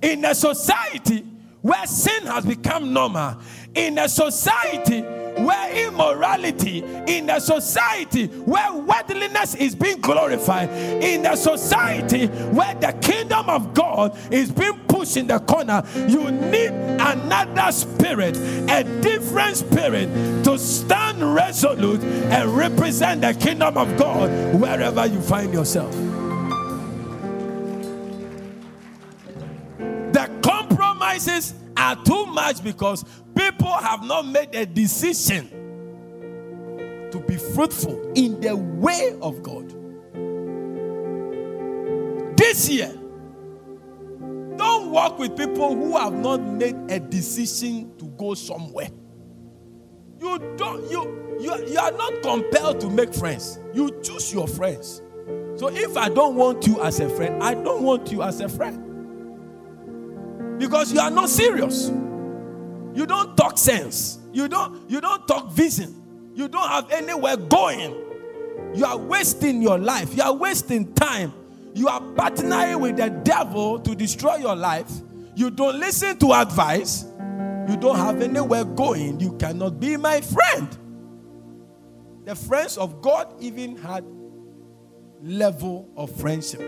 in 0.00 0.24
a 0.24 0.34
society 0.34 1.24
where 1.60 1.86
sin 1.86 2.24
has 2.26 2.46
become 2.46 2.94
normal, 2.94 3.36
in 3.74 3.98
a 3.98 4.08
society 4.08 5.02
where 5.02 5.86
immorality, 5.86 6.82
in 7.06 7.28
a 7.28 7.38
society 7.38 8.26
where 8.26 8.72
worldliness 8.72 9.54
is 9.54 9.74
being 9.74 10.00
glorified, 10.00 10.70
in 10.70 11.26
a 11.26 11.36
society 11.36 12.26
where 12.26 12.74
the 12.76 12.92
kingdom 13.02 13.50
of 13.50 13.74
God 13.74 14.16
is 14.32 14.50
being 14.50 14.78
pushed 14.88 15.18
in 15.18 15.26
the 15.26 15.38
corner, 15.40 15.82
you 15.94 16.30
need 16.30 16.70
another 16.70 17.70
spirit, 17.70 18.34
a 18.70 18.82
different 19.02 19.58
spirit 19.58 20.08
to 20.44 20.58
stand 20.58 21.34
resolute 21.34 22.02
and 22.02 22.56
represent 22.56 23.20
the 23.20 23.34
kingdom 23.34 23.76
of 23.76 23.94
God 23.98 24.58
wherever 24.58 25.06
you 25.06 25.20
find 25.20 25.52
yourself. 25.52 25.94
Compromises 31.18 31.54
are 31.76 31.96
too 32.04 32.26
much 32.26 32.62
because 32.62 33.04
people 33.36 33.72
have 33.72 34.04
not 34.04 34.26
made 34.26 34.54
a 34.54 34.66
decision 34.66 35.48
to 37.10 37.20
be 37.26 37.36
fruitful 37.36 38.12
in 38.14 38.40
the 38.40 38.54
way 38.56 39.16
of 39.22 39.42
God. 39.42 39.74
This 42.36 42.68
year, 42.68 42.92
don't 44.56 44.90
work 44.90 45.18
with 45.18 45.36
people 45.36 45.74
who 45.74 45.96
have 45.96 46.12
not 46.12 46.40
made 46.40 46.76
a 46.90 47.00
decision 47.00 47.96
to 47.98 48.06
go 48.16 48.34
somewhere. 48.34 48.90
You 50.20 50.38
don't 50.56 50.90
you 50.90 51.36
you, 51.40 51.66
you 51.68 51.78
are 51.78 51.92
not 51.92 52.20
compelled 52.22 52.80
to 52.80 52.90
make 52.90 53.14
friends. 53.14 53.60
You 53.72 54.00
choose 54.02 54.32
your 54.32 54.48
friends. 54.48 55.02
So 55.56 55.68
if 55.68 55.96
I 55.96 56.08
don't 56.08 56.34
want 56.34 56.66
you 56.66 56.82
as 56.82 56.98
a 56.98 57.08
friend, 57.08 57.42
I 57.42 57.54
don't 57.54 57.82
want 57.82 58.10
you 58.10 58.22
as 58.22 58.40
a 58.40 58.48
friend. 58.48 58.87
Because 60.58 60.92
you 60.92 61.00
are 61.00 61.10
not 61.10 61.28
serious. 61.28 61.88
You 62.94 63.06
don't 63.06 63.36
talk 63.36 63.56
sense. 63.58 64.18
You 64.32 64.48
don't 64.48 64.90
you 64.90 65.00
don't 65.00 65.26
talk 65.28 65.52
vision. 65.52 65.94
You 66.34 66.48
don't 66.48 66.68
have 66.68 66.90
anywhere 66.90 67.36
going. 67.36 67.94
You 68.74 68.84
are 68.84 68.98
wasting 68.98 69.62
your 69.62 69.78
life. 69.78 70.16
You 70.16 70.22
are 70.22 70.34
wasting 70.34 70.92
time. 70.94 71.32
You 71.74 71.88
are 71.88 72.00
partnering 72.00 72.80
with 72.80 72.96
the 72.96 73.10
devil 73.10 73.78
to 73.80 73.94
destroy 73.94 74.36
your 74.36 74.56
life. 74.56 74.90
You 75.34 75.50
don't 75.50 75.78
listen 75.78 76.18
to 76.18 76.32
advice. 76.32 77.04
You 77.68 77.76
don't 77.76 77.96
have 77.96 78.20
anywhere 78.20 78.64
going. 78.64 79.20
You 79.20 79.36
cannot 79.36 79.78
be 79.78 79.96
my 79.96 80.20
friend. 80.20 80.76
The 82.24 82.34
friends 82.34 82.76
of 82.76 83.00
God 83.00 83.32
even 83.40 83.76
had 83.76 84.04
level 85.22 85.88
of 85.96 86.10
friendship. 86.10 86.60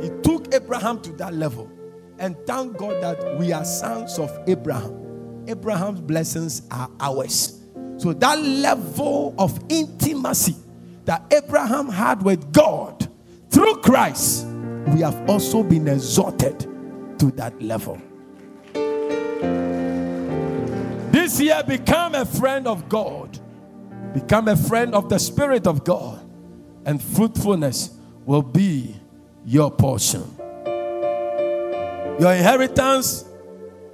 He 0.00 0.10
took 0.22 0.54
Abraham 0.54 1.00
to 1.02 1.12
that 1.14 1.34
level. 1.34 1.70
And 2.18 2.36
thank 2.46 2.76
God 2.76 3.02
that 3.02 3.38
we 3.38 3.52
are 3.52 3.64
sons 3.64 4.18
of 4.18 4.30
Abraham. 4.46 5.44
Abraham's 5.48 6.00
blessings 6.00 6.62
are 6.70 6.90
ours. 7.00 7.62
So 7.98 8.12
that 8.12 8.38
level 8.38 9.34
of 9.38 9.58
intimacy 9.68 10.56
that 11.04 11.22
Abraham 11.32 11.88
had 11.88 12.22
with 12.22 12.52
God 12.52 13.08
through 13.50 13.76
Christ, 13.76 14.46
we 14.88 15.00
have 15.00 15.28
also 15.28 15.62
been 15.62 15.88
exalted 15.88 16.60
to 17.18 17.30
that 17.32 17.60
level. 17.62 18.00
This 21.12 21.40
year, 21.40 21.62
become 21.66 22.14
a 22.14 22.24
friend 22.24 22.66
of 22.66 22.88
God, 22.88 23.38
become 24.12 24.48
a 24.48 24.56
friend 24.56 24.94
of 24.94 25.08
the 25.08 25.18
Spirit 25.18 25.66
of 25.66 25.84
God, 25.84 26.20
and 26.84 27.02
fruitfulness 27.02 27.96
will 28.24 28.42
be 28.42 28.96
your 29.44 29.70
portion. 29.70 30.35
Your 32.18 32.32
inheritance 32.32 33.24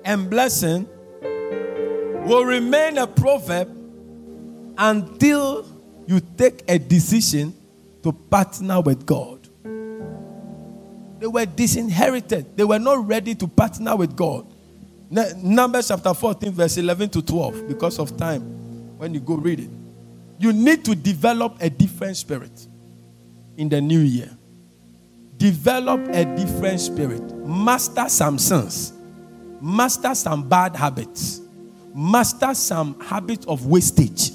and 0.05 0.31
blessing 0.31 0.89
will 2.27 2.45
remain 2.45 2.99
a 2.99 3.07
proverb 3.07 3.69
until 4.79 5.67
you 6.07 6.21
take 6.37 6.63
a 6.69 6.79
decision 6.79 7.55
to 8.03 8.13
partner 8.13 8.81
with 8.81 9.07
God. 9.07 9.49
They 11.21 11.27
were 11.27 11.47
disinherited, 11.47 12.57
they 12.57 12.65
were 12.65 12.79
not 12.79 13.07
ready 13.07 13.35
to 13.37 13.47
partner 13.47 13.97
with 13.97 14.17
God. 14.17 14.47
Numbers 15.37 15.89
chapter 15.89 16.15
14, 16.15 16.53
verse 16.53 16.77
11 16.79 17.11
to 17.11 17.23
12, 17.23 17.69
because 17.69 17.99
of 17.99 18.17
time, 18.17 18.43
when 18.99 19.15
you 19.15 19.21
go 19.21 19.35
read 19.35 19.61
it. 19.61 19.71
You 20.39 20.53
need 20.53 20.85
to 20.87 20.95
develop 20.95 21.59
a 21.61 21.71
different 21.71 22.17
spirit. 22.17 22.67
in 23.57 23.69
the 23.69 23.81
new 23.81 24.01
year. 24.01 24.31
Develop 25.37 26.01
a 26.09 26.25
different 26.37 26.81
spirit. 26.81 27.23
Master 27.45 28.09
some 28.09 28.39
sins. 28.39 28.93
Master 29.61 30.15
some 30.15 30.49
bad 30.49 30.77
habits. 30.77 31.41
Master 31.95 32.55
some 32.55 32.99
habits 33.01 33.47
of 33.47 33.67
wastage. 33.67 34.31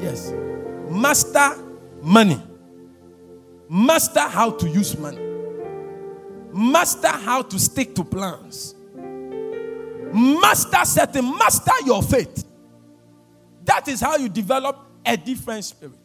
Yes. 0.00 0.32
Master 0.88 1.50
money. 2.02 2.40
Master 3.68 4.20
how 4.20 4.50
to 4.50 4.68
use 4.68 4.96
money. 4.96 5.20
Master 6.52 7.08
how 7.08 7.42
to 7.42 7.58
stick 7.58 7.94
to 7.96 8.04
plans. 8.04 8.74
Master 10.12 10.84
certain, 10.84 11.36
master 11.36 11.72
your 11.84 12.02
faith. 12.02 12.44
That 13.64 13.88
is 13.88 14.00
how 14.00 14.16
you 14.16 14.28
develop 14.28 14.78
a 15.04 15.16
different 15.16 15.64
spirit. 15.64 15.98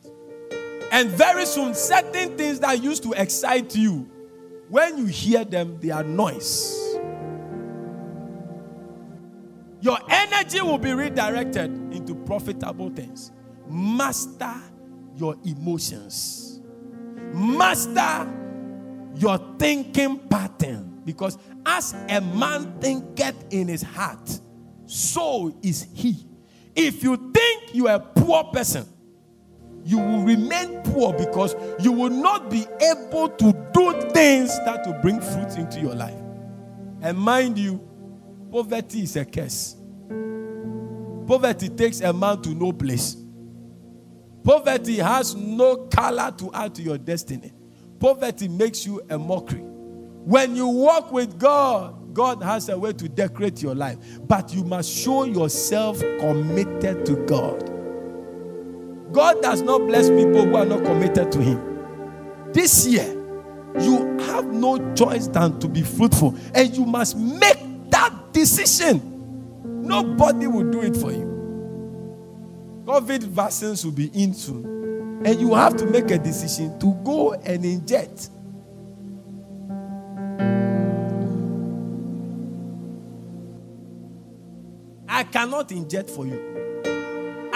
And 0.91 1.09
very 1.09 1.45
soon, 1.45 1.73
certain 1.73 2.37
things 2.37 2.59
that 2.59 2.83
used 2.83 3.03
to 3.03 3.13
excite 3.13 3.73
you, 3.75 4.10
when 4.71 4.97
you 4.97 5.05
hear 5.05 5.43
them, 5.43 5.77
they 5.81 5.89
are 5.91 6.03
noise. 6.03 6.97
Your 9.81 9.97
energy 10.09 10.61
will 10.61 10.77
be 10.77 10.93
redirected 10.93 11.71
into 11.93 12.15
profitable 12.15 12.89
things. 12.89 13.33
Master 13.67 14.55
your 15.17 15.35
emotions. 15.43 16.61
Master 17.33 18.31
your 19.15 19.37
thinking 19.59 20.19
pattern. 20.29 21.01
Because 21.03 21.37
as 21.65 21.93
a 22.07 22.21
man 22.21 22.79
thinketh 22.79 23.51
in 23.51 23.67
his 23.67 23.81
heart, 23.81 24.39
so 24.85 25.53
is 25.61 25.85
he. 25.93 26.25
If 26.73 27.03
you 27.03 27.31
think 27.33 27.75
you 27.75 27.89
are 27.89 27.95
a 27.95 27.99
poor 27.99 28.45
person, 28.45 28.87
you 29.83 29.97
will 29.97 30.21
remain 30.21 30.81
poor 30.83 31.13
because 31.13 31.55
you 31.79 31.91
will 31.91 32.09
not 32.09 32.49
be 32.49 32.65
able 32.81 33.29
to 33.29 33.53
do 33.73 34.01
things 34.11 34.57
that 34.65 34.85
will 34.85 34.99
bring 35.01 35.19
fruit 35.19 35.57
into 35.57 35.79
your 35.79 35.95
life. 35.95 36.19
And 37.01 37.17
mind 37.17 37.57
you, 37.57 37.81
poverty 38.51 39.03
is 39.03 39.15
a 39.15 39.25
curse. 39.25 39.75
Poverty 41.27 41.69
takes 41.69 42.01
a 42.01 42.11
man 42.11 42.41
to 42.41 42.49
no 42.49 42.71
place. 42.71 43.17
Poverty 44.43 44.97
has 44.97 45.35
no 45.35 45.87
color 45.87 46.33
to 46.37 46.51
add 46.53 46.75
to 46.75 46.81
your 46.81 46.97
destiny. 46.97 47.51
Poverty 47.99 48.47
makes 48.47 48.85
you 48.85 49.01
a 49.09 49.17
mockery. 49.17 49.61
When 49.61 50.55
you 50.55 50.67
walk 50.67 51.11
with 51.11 51.39
God, 51.39 52.13
God 52.13 52.43
has 52.43 52.69
a 52.69 52.77
way 52.77 52.93
to 52.93 53.07
decorate 53.07 53.61
your 53.61 53.75
life, 53.75 53.97
but 54.27 54.53
you 54.53 54.63
must 54.63 54.91
show 54.91 55.23
yourself 55.23 55.99
committed 56.19 57.05
to 57.05 57.15
God. 57.25 57.70
God 59.11 59.41
does 59.41 59.61
not 59.61 59.79
bless 59.87 60.09
people 60.09 60.45
who 60.45 60.55
are 60.55 60.65
not 60.65 60.83
committed 60.83 61.31
to 61.33 61.41
Him. 61.41 62.51
This 62.53 62.85
year, 62.85 63.05
you 63.79 64.17
have 64.19 64.45
no 64.45 64.93
choice 64.93 65.27
than 65.27 65.59
to 65.59 65.67
be 65.67 65.81
fruitful, 65.81 66.35
and 66.53 66.75
you 66.75 66.85
must 66.85 67.17
make 67.17 67.89
that 67.89 68.13
decision. 68.31 69.01
Nobody 69.63 70.47
will 70.47 70.69
do 70.69 70.81
it 70.81 70.95
for 70.95 71.11
you. 71.11 71.27
COVID 72.85 73.23
vaccines 73.23 73.85
will 73.85 73.91
be 73.91 74.07
in 74.07 74.33
soon, 74.33 75.25
and 75.25 75.39
you 75.39 75.53
have 75.53 75.75
to 75.77 75.85
make 75.85 76.11
a 76.11 76.17
decision 76.17 76.77
to 76.79 76.93
go 77.03 77.33
and 77.33 77.63
inject. 77.63 78.29
I 85.07 85.23
cannot 85.25 85.71
inject 85.71 86.09
for 86.09 86.25
you. 86.25 86.50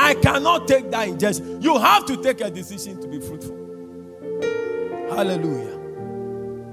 I 0.06 0.14
cannot 0.14 0.68
take 0.68 0.92
that 0.92 1.08
injection. 1.08 1.64
You 1.64 1.80
have 1.80 2.06
to 2.06 2.22
take 2.22 2.40
a 2.40 2.52
decision 2.52 3.02
to 3.02 3.08
be 3.08 3.20
fruitful. 3.20 3.58
Hallelujah. 5.10 5.80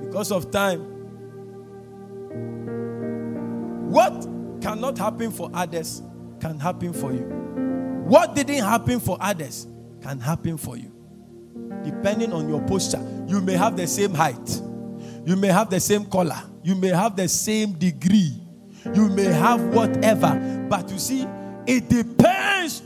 Because 0.05 0.31
of 0.31 0.51
time. 0.51 0.81
What 3.91 4.29
cannot 4.61 4.99
happen 4.99 5.31
for 5.31 5.51
others 5.55 6.03
can 6.41 6.59
happen 6.59 6.93
for 6.93 7.11
you. 7.11 7.25
What 8.05 8.35
didn't 8.35 8.65
happen 8.65 9.01
for 9.01 9.17
others 9.19 9.67
can 10.03 10.21
happen 10.21 10.59
for 10.59 10.77
you. 10.77 10.93
Depending 11.85 12.35
on 12.35 12.51
your 12.51 12.61
posture, 12.61 13.03
you 13.29 13.41
may 13.41 13.55
have 13.55 13.79
the 13.79 13.87
same 13.87 14.13
height, 14.13 14.61
you 15.25 15.37
may 15.37 15.49
have 15.49 15.71
the 15.71 15.81
same 15.81 16.05
color, 16.05 16.39
you 16.63 16.75
may 16.75 16.89
have 16.89 17.17
the 17.17 17.29
same 17.29 17.73
degree, 17.73 18.39
you 18.93 19.09
may 19.09 19.25
have 19.25 19.63
whatever, 19.69 20.67
but 20.69 20.91
you 20.91 20.99
see, 20.99 21.27
it 21.67 21.89
depends 21.89 22.22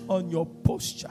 on 0.09 0.31
your 0.31 0.47
posture. 0.47 1.11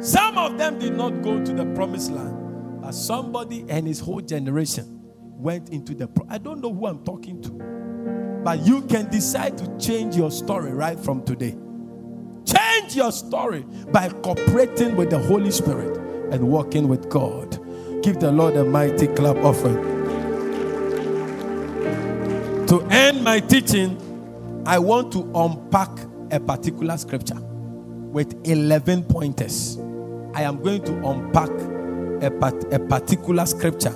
Some 0.00 0.38
of 0.38 0.58
them 0.58 0.78
did 0.78 0.96
not 0.96 1.22
go 1.22 1.44
to 1.44 1.52
the 1.52 1.66
promised 1.74 2.10
land, 2.10 2.82
but 2.82 2.92
somebody 2.92 3.64
and 3.68 3.86
his 3.86 4.00
whole 4.00 4.20
generation 4.20 5.00
went 5.22 5.70
into 5.70 5.94
the. 5.94 6.06
Pro- 6.06 6.26
I 6.28 6.38
don't 6.38 6.60
know 6.60 6.72
who 6.72 6.86
I'm 6.86 7.04
talking 7.04 7.42
to, 7.42 7.50
but 8.44 8.60
you 8.60 8.82
can 8.82 9.10
decide 9.10 9.58
to 9.58 9.78
change 9.78 10.16
your 10.16 10.30
story 10.30 10.72
right 10.72 10.98
from 10.98 11.24
today. 11.24 11.56
Change 12.44 12.96
your 12.96 13.12
story 13.12 13.64
by 13.92 14.08
cooperating 14.08 14.96
with 14.96 15.10
the 15.10 15.18
Holy 15.18 15.50
Spirit 15.50 15.96
and 16.32 16.48
walking 16.48 16.88
with 16.88 17.08
God. 17.08 17.58
Give 18.02 18.18
the 18.18 18.30
Lord 18.30 18.56
a 18.56 18.64
mighty 18.64 19.08
clap 19.08 19.36
offering. 19.38 19.98
To 22.68 22.82
end 22.90 23.24
my 23.24 23.40
teaching, 23.40 23.96
I 24.66 24.78
want 24.78 25.12
to 25.12 25.30
unpack 25.34 25.88
a 26.32 26.40
particular 26.40 26.96
scripture 26.96 27.40
with 28.12 28.34
11 28.46 29.04
pointers. 29.04 29.78
I 30.34 30.42
am 30.42 30.62
going 30.62 30.82
to 30.84 30.92
unpack 31.06 31.50
a, 32.22 32.30
part, 32.30 32.72
a 32.72 32.78
particular 32.78 33.46
scripture 33.46 33.94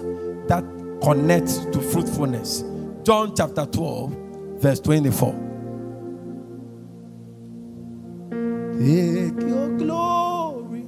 that 0.49 0.65
connects 1.03 1.59
to 1.67 1.81
fruitfulness. 1.81 2.65
John 3.05 3.35
chapter 3.37 3.67
12, 3.67 4.13
verse 4.61 4.81
24. 4.81 5.33
Take 8.79 9.49
your 9.49 9.69
glory. 9.79 10.87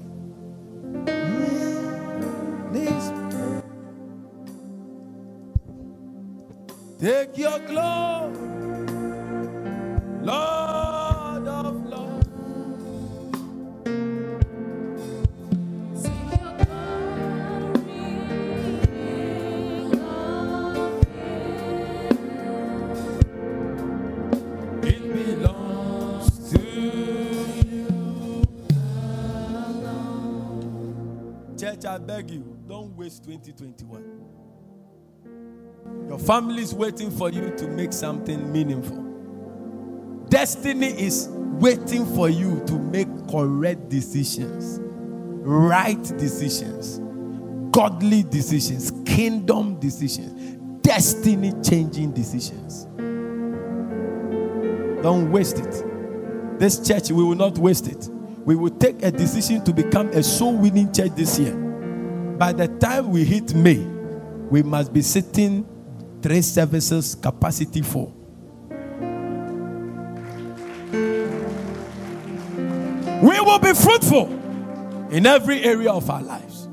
Take 7.01 7.39
your 7.39 7.59
glory. 7.61 8.55
Lord 10.23 10.74
I 31.95 31.99
beg 31.99 32.29
you, 32.29 32.59
don't 32.67 32.97
waste 32.97 33.23
2021. 33.23 34.25
Your 36.09 36.19
family 36.19 36.65
is 36.65 36.75
waiting 36.75 37.09
for 37.09 37.31
you 37.31 37.55
to 37.57 37.69
make 37.69 37.93
something 37.93 38.51
meaningful. 38.51 38.97
Destiny 40.29 40.89
is 40.89 41.29
waiting 41.31 42.05
for 42.17 42.29
you 42.29 42.65
to 42.67 42.73
make 42.73 43.07
correct 43.31 43.89
decisions, 43.91 44.81
right 44.83 46.03
decisions, 46.19 46.99
godly 47.71 48.25
decisions, 48.25 48.91
kingdom 49.07 49.79
decisions, 49.79 50.59
destiny 50.83 51.53
changing 51.63 52.11
decisions. 52.11 52.87
Don't 55.01 55.31
waste 55.31 55.59
it. 55.61 56.59
This 56.59 56.85
church, 56.85 57.13
we 57.13 57.23
will 57.23 57.37
not 57.37 57.57
waste 57.57 57.87
it. 57.87 58.09
We 58.45 58.57
will 58.57 58.77
take 58.77 59.01
a 59.05 59.13
decision 59.13 59.63
to 59.65 59.73
become 59.73 60.09
a 60.09 60.25
soul 60.25 60.57
winning 60.57 60.93
church 60.93 61.13
this 61.15 61.39
year. 61.39 61.64
By 62.39 62.53
the 62.53 62.67
time 62.67 63.11
we 63.11 63.25
hit 63.25 63.55
May, 63.55 63.79
we 64.51 64.63
must 64.63 64.93
be 64.93 65.03
sitting 65.03 65.67
three 66.21 66.43
services 66.43 67.15
capacity 67.15 67.83
for. 67.83 68.13
We 73.23 73.41
will 73.41 73.59
be 73.61 73.73
fruitful 73.73 74.27
in 75.11 75.27
every 75.27 75.63
area 75.63 75.93
of 75.93 76.11
our 76.11 76.23
lives. 76.23 76.65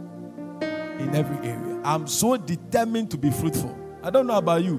In 0.62 1.12
every 1.14 1.48
area. 1.48 1.80
I'm 1.84 2.08
so 2.08 2.38
determined 2.38 3.12
to 3.12 3.18
be 3.18 3.30
fruitful. 3.30 3.78
I 4.04 4.10
don't 4.10 4.26
know 4.26 4.38
about 4.38 4.64
you, 4.64 4.78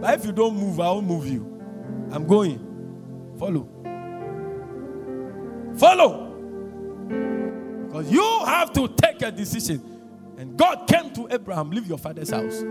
but 0.00 0.18
if 0.18 0.26
you 0.26 0.32
don't 0.32 0.56
move, 0.56 0.80
I 0.80 0.90
will 0.90 1.02
move 1.02 1.26
you. 1.26 1.44
I'm 2.10 2.26
going. 2.26 2.58
Follow. 3.38 3.68
Follow. 5.76 6.28
Because 7.86 8.10
you 8.10 8.42
have 8.44 8.72
to 8.72 8.88
take 8.88 9.22
a 9.22 9.30
decision. 9.30 9.91
And 10.42 10.56
God 10.56 10.88
came 10.88 11.12
to 11.12 11.28
Abraham, 11.30 11.70
leave 11.70 11.86
your 11.86 11.98
father's 11.98 12.30
house. 12.30 12.62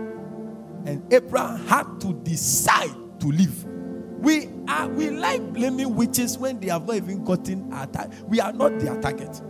And 0.84 1.10
Abraham 1.10 1.66
had 1.66 2.02
to 2.02 2.12
decide 2.12 2.94
to 3.20 3.28
leave. 3.28 3.64
We 4.18 4.50
are 4.68 4.88
we 4.88 5.08
like 5.08 5.54
blaming 5.54 5.96
witches 5.96 6.36
when 6.36 6.60
they 6.60 6.68
have 6.68 6.86
not 6.86 6.96
even 6.96 7.24
gotten 7.24 7.72
our 7.72 7.86
target. 7.86 8.28
We 8.28 8.40
are 8.40 8.52
not 8.52 8.78
their 8.78 9.00
target. 9.00 9.40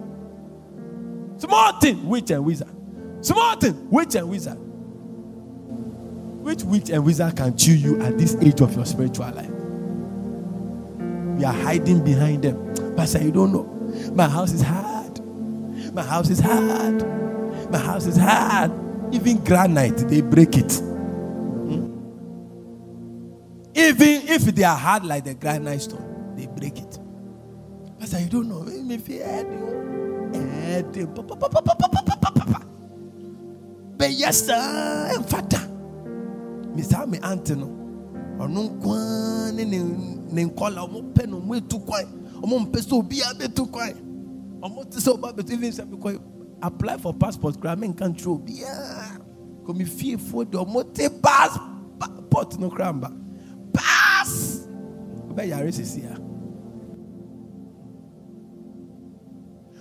Small 1.37 1.81
thing, 1.81 2.09
witch 2.09 2.31
and 2.31 2.45
wizard. 2.45 2.69
Small 3.23 3.57
thing, 3.57 3.91
witch 3.91 4.15
and 4.15 4.31
wizard. 4.31 4.59
Which 6.45 6.63
witch 6.63 6.91
and 6.91 7.05
wizard 7.05 7.37
can 7.37 7.57
chew 7.57 7.75
you 7.75 8.01
at 8.03 8.19
this 8.19 8.37
age 8.37 8.61
of 8.61 8.73
your 8.77 8.87
spiritual 8.87 9.33
life? 9.33 9.51
We 11.37 11.45
are 11.45 11.53
hiding 11.53 12.05
behind 12.05 12.45
them. 12.45 12.95
Pastor, 12.95 13.21
you 13.21 13.33
don't 13.33 13.53
know. 13.53 13.65
My 14.15 14.29
house 14.29 14.53
is 14.53 14.63
hard. 14.63 15.21
My 15.93 16.05
house 16.05 16.31
is 16.31 16.39
hard. 16.39 17.22
My 17.73 17.79
house 17.79 18.07
is 18.07 18.17
hard. 18.17 18.71
Even 19.13 19.43
granite, 19.43 20.09
they 20.09 20.21
break 20.21 20.57
it. 20.57 20.73
Hmm? 20.73 21.89
Even 23.75 24.29
if 24.29 24.43
they 24.43 24.63
are 24.65 24.77
hard 24.77 25.05
like 25.05 25.25
the 25.25 25.35
granite 25.35 25.81
stone, 25.81 26.35
they 26.37 26.47
break 26.47 26.79
it. 26.79 26.99
Pastor, 27.99 28.21
you 28.21 28.29
don't 28.29 28.49
know. 28.49 28.63
But 33.99 34.11
yes, 34.11 34.47
sir, 34.47 35.23
father 35.29 35.73
misa 36.75 37.07
me 37.07 37.19
ante 37.23 37.55
no 37.55 37.67
ɔno 38.39 38.61
nkoa 38.69 39.53
ne 39.55 39.65
ne 39.65 40.45
nkɔla 40.45 40.81
ɔmo 40.87 40.99
pɛ 41.15 41.29
no 41.29 41.37
ɔmo 41.41 41.55
etu 41.57 41.79
kwan 41.87 42.07
ɔmo 42.43 42.57
mpɛ 42.67 42.79
sɛ 42.89 42.93
obiara 42.99 43.35
betu 43.39 43.67
kwan 43.71 43.93
ɔmo 44.63 44.91
te 44.91 44.99
sɛ 44.99 45.13
ɔba 45.17 45.37
betu 45.37 45.53
even 45.53 45.71
sɛ 45.73 45.85
mekɔ 45.91 46.19
apply 46.63 46.97
for 46.99 47.15
passport 47.15 47.61
kura 47.61 47.77
me 47.77 47.89
nka 47.89 48.09
nkyerɛ 48.09 48.27
obiara 48.27 49.03
ah, 49.03 49.19
kò 49.67 49.75
mi 49.77 49.85
fie 49.85 50.17
fo 50.17 50.45
de 50.45 50.59
oh, 50.59 50.65
ɔmo 50.65 50.83
te 50.95 51.09
passport 51.09 52.59
no 52.59 52.71
kura 52.71 52.93
mba 52.93 53.11
pass 53.73 54.67
ɔbɛ 55.31 55.49
yare 55.49 55.73
sisi 55.73 56.03
ya. 56.03 56.17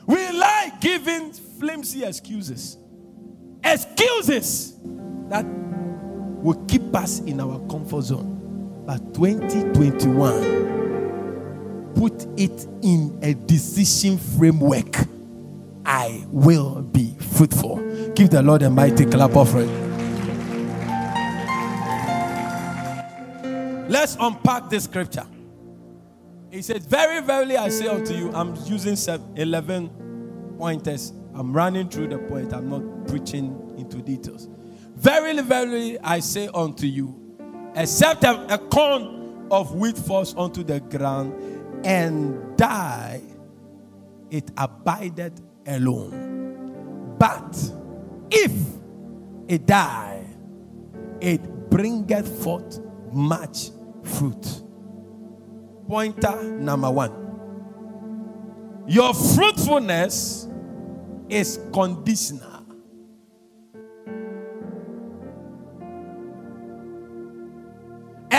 We 0.07 0.31
like 0.31 0.81
giving 0.81 1.31
flimsy 1.31 2.03
excuses. 2.03 2.77
Excuses 3.63 4.73
that 5.29 5.45
will 5.45 6.65
keep 6.65 6.95
us 6.95 7.19
in 7.19 7.39
our 7.39 7.59
comfort 7.67 8.01
zone. 8.01 8.39
But 8.85 9.13
2021, 9.13 11.93
put 11.95 12.25
it 12.37 12.67
in 12.81 13.17
a 13.21 13.33
decision 13.33 14.17
framework. 14.17 14.97
I 15.85 16.25
will 16.27 16.81
be 16.81 17.15
fruitful. 17.19 17.77
Give 18.13 18.29
the 18.29 18.41
Lord 18.41 18.61
a 18.61 18.69
mighty 18.69 19.05
clap 19.05 19.35
offering. 19.35 19.69
Let's 23.89 24.15
unpack 24.19 24.69
this 24.69 24.85
scripture. 24.85 25.25
He 26.49 26.61
said, 26.61 26.83
Very, 26.83 27.21
verily, 27.21 27.57
I 27.57 27.69
say 27.69 27.87
unto 27.87 28.13
you, 28.13 28.31
I'm 28.33 28.55
using 28.65 28.95
11 29.35 29.89
pointers. 30.57 31.13
I'm 31.33 31.53
running 31.53 31.89
through 31.89 32.09
the 32.09 32.19
point, 32.19 32.53
I'm 32.53 32.69
not 32.69 33.07
preaching 33.07 33.73
into 33.77 33.97
details. 34.01 34.49
Verily, 34.95 35.41
verily, 35.41 35.99
I 35.99 36.19
say 36.19 36.49
unto 36.53 36.85
you, 36.85 37.17
except 37.75 38.23
a, 38.23 38.53
a 38.53 38.57
corn 38.57 39.47
of 39.49 39.75
wheat 39.75 39.97
falls 39.97 40.35
onto 40.35 40.63
the 40.63 40.79
ground 40.79 41.85
and 41.85 42.57
die, 42.57 43.21
it 44.29 44.51
abideth 44.57 45.41
alone. 45.67 47.15
But 47.17 47.56
if 48.30 48.52
it 49.47 49.65
die, 49.65 50.26
it 51.19 51.69
bringeth 51.69 52.43
forth 52.43 52.80
much 53.12 53.69
fruit. 54.04 54.62
Pointer 55.88 56.43
number 56.43 56.89
one. 56.89 57.17
Your 58.88 59.13
fruitfulness 59.13 60.47
is 61.30 61.60
conditional. 61.71 62.52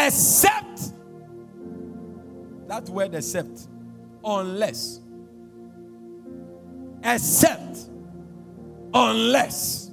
except 0.06 0.92
that 2.66 2.88
word 2.88 3.14
except 3.14 3.68
unless 4.24 5.00
except 7.04 7.78
unless. 8.94 9.90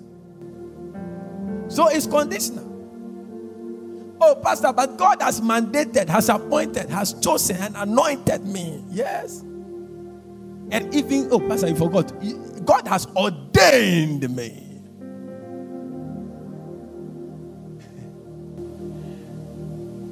So 1.68 1.88
it's 1.90 2.08
conditional. 2.08 2.68
Oh 4.22 4.36
pastor 4.36 4.74
but 4.74 4.98
god 4.98 5.22
has 5.22 5.40
mandated 5.40 6.10
has 6.10 6.30
appointed 6.30 6.90
has 6.90 7.14
chosen 7.22 7.58
and 7.58 7.76
anointed 7.78 8.46
me. 8.46 8.84
Yes. 8.90 9.42
And 10.72 10.94
even 10.94 11.30
oh 11.32 11.40
pastor 11.40 11.70
you 11.70 11.76
forgot. 11.76 12.12
God 12.66 12.88
has 12.88 13.08
ordained 13.16 14.36
me. 14.36 14.66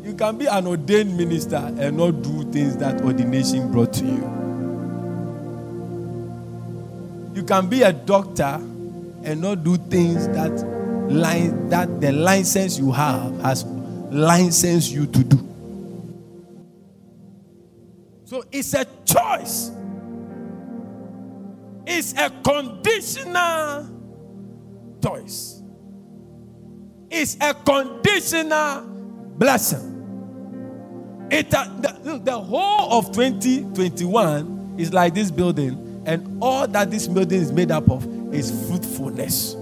You 0.03 0.13
can 0.15 0.37
be 0.37 0.45
an 0.45 0.67
ordained 0.67 1.17
minister 1.17 1.57
and 1.77 1.97
not 1.97 2.21
do 2.23 2.49
things 2.51 2.77
that 2.77 3.01
ordination 3.01 3.71
brought 3.71 3.93
to 3.93 4.05
you. 4.05 4.36
You 7.37 7.43
can 7.43 7.69
be 7.69 7.83
a 7.83 7.93
doctor 7.93 8.59
and 9.23 9.41
not 9.41 9.63
do 9.63 9.77
things 9.77 10.27
that 10.29 10.49
line 11.07 11.69
that 11.69 12.01
the 12.01 12.11
license 12.11 12.79
you 12.79 12.91
have 12.91 13.39
has 13.41 13.63
licensed 13.63 14.91
you 14.91 15.05
to 15.05 15.23
do. 15.23 15.37
So 18.25 18.43
it's 18.51 18.73
a 18.73 18.85
choice. 19.05 19.69
It's 21.85 22.13
a 22.13 22.31
conditional 22.43 23.87
choice. 25.03 25.61
It's 27.11 27.37
a 27.39 27.53
conditional 27.53 28.81
blessing. 29.37 29.93
It, 31.29 31.53
uh, 31.53 31.65
the, 31.81 32.17
the 32.17 32.39
whole 32.39 32.97
of 32.97 33.11
2021 33.11 34.75
is 34.79 34.91
like 34.91 35.13
this 35.13 35.29
building, 35.29 35.86
and 36.07 36.41
all 36.41 36.67
that 36.67 36.89
this 36.89 37.07
building 37.07 37.39
is 37.39 37.51
made 37.51 37.69
up 37.69 37.89
of 37.91 38.05
is 38.33 38.67
fruitfulness. 38.67 39.55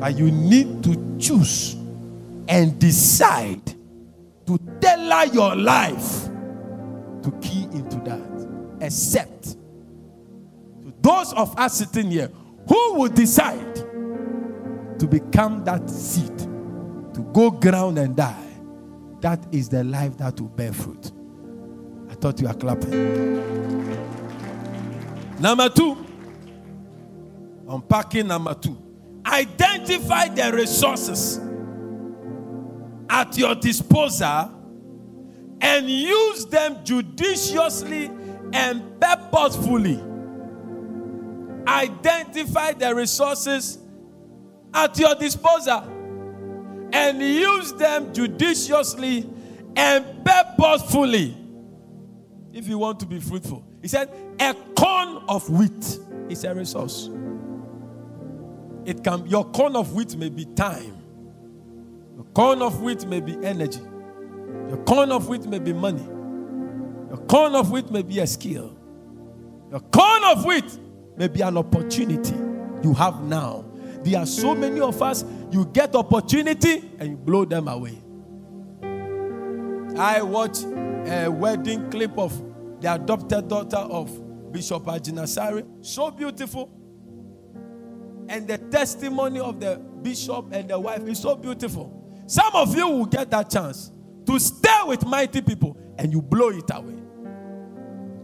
But 0.00 0.18
you 0.18 0.30
need 0.30 0.84
to 0.84 1.18
choose 1.18 1.74
and 2.48 2.78
decide 2.78 3.64
to 4.46 4.58
tailor 4.80 5.24
your 5.32 5.56
life 5.56 6.26
to 7.22 7.30
key 7.40 7.64
into 7.72 7.96
that. 8.04 8.20
Except 8.80 9.42
to 9.44 10.92
those 11.00 11.32
of 11.32 11.58
us 11.58 11.78
sitting 11.78 12.10
here 12.10 12.30
who 12.68 12.94
will 12.94 13.08
decide 13.08 13.76
to 14.98 15.06
become 15.06 15.64
that 15.64 15.88
seed, 15.88 16.36
to 16.38 17.30
go 17.32 17.50
ground 17.50 17.98
and 17.98 18.14
die 18.14 18.48
that 19.20 19.44
is 19.52 19.68
the 19.68 19.84
life 19.84 20.16
that 20.18 20.40
will 20.40 20.48
bear 20.48 20.72
fruit. 20.72 21.10
I 22.08 22.14
thought 22.14 22.40
you 22.40 22.46
were 22.46 22.54
clapping. 22.54 23.87
Number 25.40 25.68
two, 25.68 26.04
unpacking 27.68 28.26
number 28.26 28.54
two. 28.54 28.76
Identify 29.24 30.28
the 30.28 30.52
resources 30.52 31.40
at 33.10 33.36
your 33.36 33.54
disposal 33.54 34.54
and 35.60 35.88
use 35.88 36.46
them 36.46 36.84
judiciously 36.84 38.10
and 38.52 39.00
purposefully. 39.00 40.02
Identify 41.66 42.72
the 42.72 42.94
resources 42.94 43.78
at 44.72 44.98
your 44.98 45.14
disposal 45.14 45.82
and 46.92 47.20
use 47.20 47.72
them 47.74 48.12
judiciously 48.14 49.28
and 49.76 50.24
purposefully 50.24 51.36
if 52.52 52.66
you 52.66 52.78
want 52.78 52.98
to 53.00 53.06
be 53.06 53.20
fruitful. 53.20 53.67
He 53.82 53.88
said, 53.88 54.10
a 54.40 54.54
corn 54.76 55.22
of 55.28 55.48
wheat 55.48 55.98
is 56.28 56.44
a 56.44 56.54
resource. 56.54 57.10
It 58.84 59.04
can 59.04 59.26
your 59.26 59.44
corn 59.50 59.76
of 59.76 59.92
wheat 59.94 60.16
may 60.16 60.28
be 60.28 60.44
time. 60.44 61.02
Your 62.14 62.24
corn 62.34 62.62
of 62.62 62.80
wheat 62.80 63.06
may 63.06 63.20
be 63.20 63.36
energy. 63.44 63.80
Your 64.68 64.78
corn 64.84 65.12
of 65.12 65.28
wheat 65.28 65.46
may 65.46 65.58
be 65.58 65.72
money. 65.72 66.02
Your 66.02 67.24
corn 67.28 67.54
of 67.54 67.70
wheat 67.70 67.90
may 67.90 68.02
be 68.02 68.18
a 68.20 68.26
skill. 68.26 68.76
Your 69.70 69.80
corn 69.80 70.24
of 70.24 70.44
wheat 70.44 70.78
may 71.16 71.28
be 71.28 71.42
an 71.42 71.56
opportunity 71.56 72.34
you 72.82 72.94
have 72.94 73.22
now 73.22 73.64
there 74.02 74.20
are 74.20 74.26
so 74.26 74.54
many 74.54 74.80
of 74.80 75.02
us, 75.02 75.24
you 75.50 75.66
get 75.66 75.94
opportunity 75.94 76.90
and 76.98 77.10
you 77.10 77.16
blow 77.16 77.44
them 77.44 77.68
away. 77.68 77.98
I 79.98 80.22
watched 80.22 80.64
a 80.64 81.28
wedding 81.28 81.90
clip 81.90 82.16
of 82.16 82.32
the 82.80 82.94
adopted 82.94 83.48
daughter 83.48 83.76
of 83.76 84.52
Bishop 84.52 84.84
Agyinasare. 84.84 85.66
So 85.84 86.10
beautiful. 86.10 86.70
And 88.28 88.46
the 88.46 88.58
testimony 88.58 89.40
of 89.40 89.58
the 89.60 89.76
bishop 90.02 90.52
and 90.52 90.68
the 90.68 90.78
wife 90.78 91.06
is 91.06 91.20
so 91.20 91.34
beautiful. 91.34 91.94
Some 92.26 92.54
of 92.54 92.76
you 92.76 92.86
will 92.86 93.06
get 93.06 93.30
that 93.30 93.50
chance 93.50 93.90
to 94.26 94.38
stay 94.38 94.80
with 94.84 95.04
mighty 95.06 95.40
people 95.40 95.76
and 95.96 96.12
you 96.12 96.20
blow 96.20 96.50
it 96.50 96.70
away. 96.70 96.94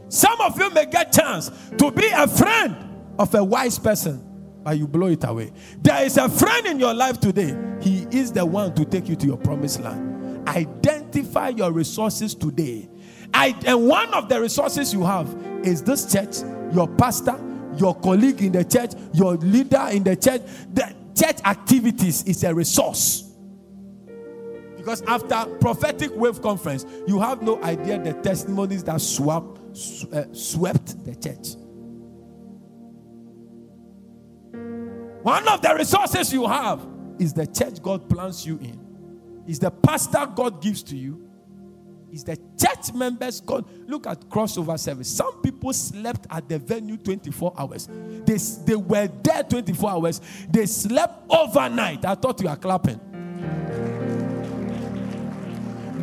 Some 0.09 0.41
of 0.43 0.59
you 0.61 0.71
may 0.71 0.87
get 0.87 1.13
chance 1.13 1.51
to 1.79 1.91
be 1.91 2.07
a 2.09 2.29
friend 2.29 2.77
of 3.19 3.35
a 3.35 3.43
wise 3.43 3.79
person, 3.79 4.23
but 4.63 4.79
you 4.79 4.87
blow 4.87 5.07
it 5.09 5.25
away. 5.25 5.53
There 5.81 6.05
is 6.05 6.19
a 6.19 6.29
friend 6.29 6.67
in 6.67 6.79
your 6.79 6.93
life 6.95 7.19
today. 7.19 7.57
He 7.81 8.07
is 8.11 8.31
the 8.31 8.45
one 8.45 8.75
to 8.75 8.85
take 8.85 9.09
you 9.09 9.17
to 9.17 9.27
your 9.27 9.39
promised 9.39 9.81
land. 9.81 10.47
Identify 10.47 11.49
your 11.49 11.73
resources 11.73 12.35
today. 12.35 12.89
I, 13.35 13.55
and 13.67 13.89
one 13.89 14.15
of 14.15 14.29
the 14.29 14.41
resources 14.41 14.95
you 14.95 15.05
have 15.05 15.29
is 15.65 15.83
this 15.83 16.11
church, 16.11 16.37
your 16.73 16.87
pastor, 16.87 17.37
your 17.77 17.95
colleague 17.97 18.41
in 18.41 18.53
the 18.53 18.65
church, 18.65 18.93
your 19.13 19.35
leader 19.39 19.89
in 19.91 20.05
the 20.05 20.15
church. 20.15 20.43
The 20.73 20.95
church 21.17 21.39
activities 21.45 22.23
is 22.25 22.45
a 22.45 22.55
resource. 22.55 23.33
Because 24.77 25.03
after 25.03 25.47
prophetic 25.57 26.15
wave 26.15 26.41
conference, 26.43 26.87
you 27.09 27.19
have 27.19 27.43
no 27.43 27.61
idea 27.65 27.99
the 27.99 28.13
testimonies 28.13 28.85
that 28.85 28.95
uh, 28.95 30.25
swept 30.33 31.05
the 31.05 31.15
church. 31.17 31.57
One 35.23 35.49
of 35.49 35.61
the 35.61 35.75
resources 35.75 36.33
you 36.33 36.47
have 36.47 36.87
is 37.19 37.33
the 37.33 37.47
church 37.47 37.83
God 37.83 38.09
plants 38.09 38.47
you 38.47 38.59
in, 38.59 39.43
is 39.49 39.59
the 39.59 39.71
pastor 39.71 40.31
God 40.35 40.63
gives 40.63 40.83
to 40.85 40.97
you, 40.97 41.27
is 42.15 42.25
the 42.25 42.39
church 42.57 42.95
members 42.95 43.41
God. 43.41 43.65
Look 43.89 44.07
at 44.07 44.21
crossover 44.29 44.79
service. 44.79 45.09
Some 45.09 45.43
people 45.43 45.73
slept 45.73 46.27
at 46.31 46.49
the 46.49 46.59
venue 46.59 46.97
24 46.97 47.55
hours. 47.59 47.89
They, 48.25 48.37
they 48.65 48.77
were 48.77 49.09
there 49.23 49.43
24 49.43 49.91
hours. 49.91 50.21
They 50.49 50.67
slept 50.67 51.25
overnight. 51.29 52.05
I 52.05 52.15
thought 52.15 52.41
you 52.41 52.49
were 52.49 52.57
clapping. 52.57 53.01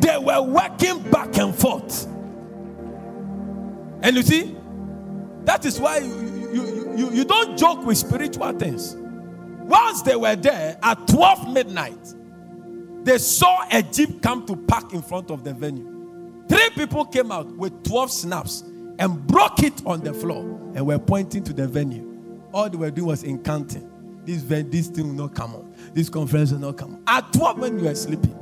They 0.00 0.18
were 0.18 0.42
working 0.42 1.10
back 1.10 1.38
and 1.38 1.54
forth. 1.54 2.06
And 4.02 4.16
you 4.16 4.22
see, 4.22 4.56
that 5.44 5.64
is 5.64 5.80
why 5.80 5.98
you, 5.98 6.50
you, 6.52 6.96
you, 6.96 7.10
you 7.12 7.24
don't 7.24 7.56
joke 7.56 7.86
with 7.86 7.96
spiritual 7.96 8.52
things. 8.58 8.96
Once 8.96 10.02
they 10.02 10.16
were 10.16 10.36
there 10.36 10.76
at 10.82 11.06
12 11.06 11.52
midnight, 11.52 12.14
they 13.04 13.16
saw 13.18 13.64
a 13.70 13.82
jeep 13.82 14.20
come 14.20 14.44
to 14.46 14.56
park 14.56 14.92
in 14.92 15.02
front 15.02 15.30
of 15.30 15.44
the 15.44 15.54
venue. 15.54 15.91
Three 16.52 16.68
people 16.74 17.06
came 17.06 17.32
out 17.32 17.46
with 17.56 17.82
12 17.84 18.10
snaps 18.10 18.60
and 18.98 19.26
broke 19.26 19.62
it 19.62 19.80
on 19.86 20.02
the 20.02 20.12
floor 20.12 20.42
and 20.74 20.86
were 20.86 20.98
pointing 20.98 21.42
to 21.44 21.52
the 21.54 21.66
venue. 21.66 22.06
All 22.52 22.68
they 22.68 22.76
were 22.76 22.90
doing 22.90 23.06
was 23.06 23.22
incanting. 23.22 23.88
This, 24.26 24.42
this 24.42 24.88
thing 24.88 25.06
will 25.08 25.28
not 25.28 25.34
come 25.34 25.54
on. 25.54 25.74
This 25.94 26.10
conference 26.10 26.52
will 26.52 26.58
not 26.58 26.76
come 26.76 26.96
on. 26.96 27.02
At 27.06 27.32
12 27.32 27.58
when 27.58 27.78
you 27.78 27.86
were 27.86 27.94
sleeping, 27.94 28.36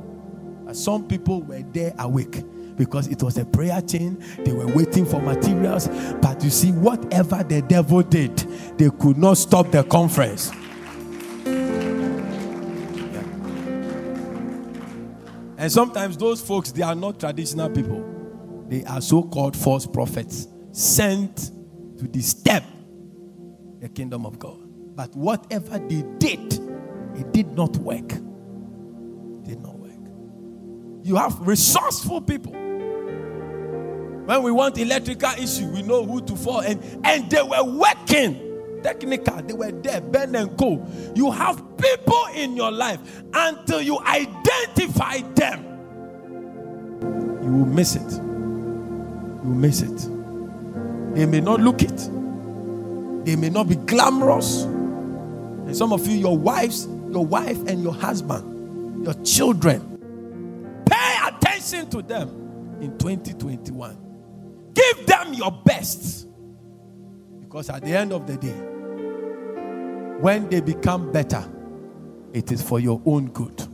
uh, 0.67 0.73
some 0.73 1.07
people 1.07 1.41
were 1.43 1.61
there 1.71 1.93
awake 1.99 2.43
because 2.75 3.07
it 3.07 3.23
was 3.23 3.37
a 3.37 3.45
prayer 3.45 3.81
chain. 3.81 4.21
They 4.39 4.51
were 4.51 4.67
waiting 4.67 5.05
for 5.05 5.21
materials. 5.21 5.87
But 6.21 6.43
you 6.43 6.49
see, 6.49 6.73
whatever 6.73 7.45
the 7.45 7.61
devil 7.61 8.01
did, 8.01 8.35
they 8.77 8.89
could 8.89 9.17
not 9.17 9.37
stop 9.37 9.71
the 9.71 9.85
conference. 9.85 10.51
And 15.61 15.71
sometimes 15.71 16.17
those 16.17 16.41
folks, 16.41 16.71
they 16.71 16.81
are 16.81 16.95
not 16.95 17.19
traditional 17.19 17.69
people. 17.69 18.03
They 18.67 18.83
are 18.83 18.99
so 18.99 19.21
called 19.21 19.55
false 19.55 19.85
prophets 19.85 20.47
sent 20.71 21.51
to 21.99 22.07
disturb 22.07 22.63
the 23.79 23.87
kingdom 23.87 24.25
of 24.25 24.39
God. 24.39 24.57
But 24.95 25.15
whatever 25.15 25.77
they 25.77 26.03
did, 26.17 26.53
it 27.15 27.31
did 27.31 27.51
not 27.51 27.77
work. 27.77 28.11
It 28.11 29.43
did 29.43 29.61
not 29.61 29.77
work. 29.77 29.91
You 31.03 31.15
have 31.17 31.39
resourceful 31.41 32.21
people. 32.21 32.53
When 32.53 34.41
we 34.41 34.51
want 34.51 34.79
electrical 34.79 35.29
issue, 35.37 35.67
we 35.67 35.83
know 35.83 36.03
who 36.07 36.21
to 36.21 36.35
fall. 36.35 36.61
And, 36.61 36.81
and 37.03 37.29
they 37.29 37.43
were 37.43 37.63
working 37.63 38.51
technical, 38.81 39.43
they 39.43 39.53
were 39.53 39.71
there, 39.71 40.01
Ben 40.01 40.33
and 40.35 40.57
Co. 40.57 40.83
You 41.13 41.29
have 41.29 41.70
people 41.81 42.25
in 42.35 42.55
your 42.55 42.71
life 42.71 42.99
until 43.33 43.81
you 43.81 43.99
identify 43.99 45.19
them, 45.35 45.63
you 47.43 47.51
will 47.51 47.65
miss 47.65 47.95
it. 47.95 48.11
You 48.11 49.49
will 49.49 49.55
miss 49.55 49.81
it. 49.81 51.15
They 51.15 51.25
may 51.25 51.41
not 51.41 51.59
look 51.59 51.81
it, 51.81 51.97
they 53.25 53.35
may 53.35 53.49
not 53.49 53.67
be 53.67 53.75
glamorous. 53.75 54.63
And 54.63 55.75
some 55.75 55.93
of 55.93 56.05
you, 56.07 56.17
your 56.17 56.37
wives, 56.37 56.87
your 57.11 57.25
wife, 57.25 57.57
and 57.67 57.83
your 57.83 57.93
husband, 57.93 59.05
your 59.05 59.13
children, 59.23 60.83
pay 60.85 61.17
attention 61.27 61.89
to 61.91 62.01
them 62.01 62.29
in 62.81 62.97
2021. 62.97 63.97
Give 64.73 65.05
them 65.05 65.33
your 65.33 65.51
best. 65.51 66.27
Because 67.41 67.69
at 67.69 67.83
the 67.83 67.95
end 67.95 68.13
of 68.13 68.25
the 68.27 68.37
day, 68.37 68.57
when 70.21 70.49
they 70.49 70.61
become 70.61 71.11
better, 71.11 71.43
it 72.33 72.51
is 72.51 72.61
for 72.61 72.79
your 72.79 73.01
own 73.05 73.27
good. 73.29 73.67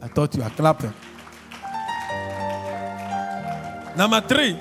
I 0.00 0.08
thought 0.08 0.34
you 0.34 0.42
were 0.42 0.50
clapping. 0.50 0.92
Number 3.96 4.20
three, 4.22 4.56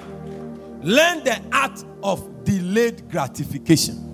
learn 0.82 1.24
the 1.24 1.42
art 1.52 1.84
of 2.04 2.44
delayed 2.44 3.10
gratification. 3.10 4.08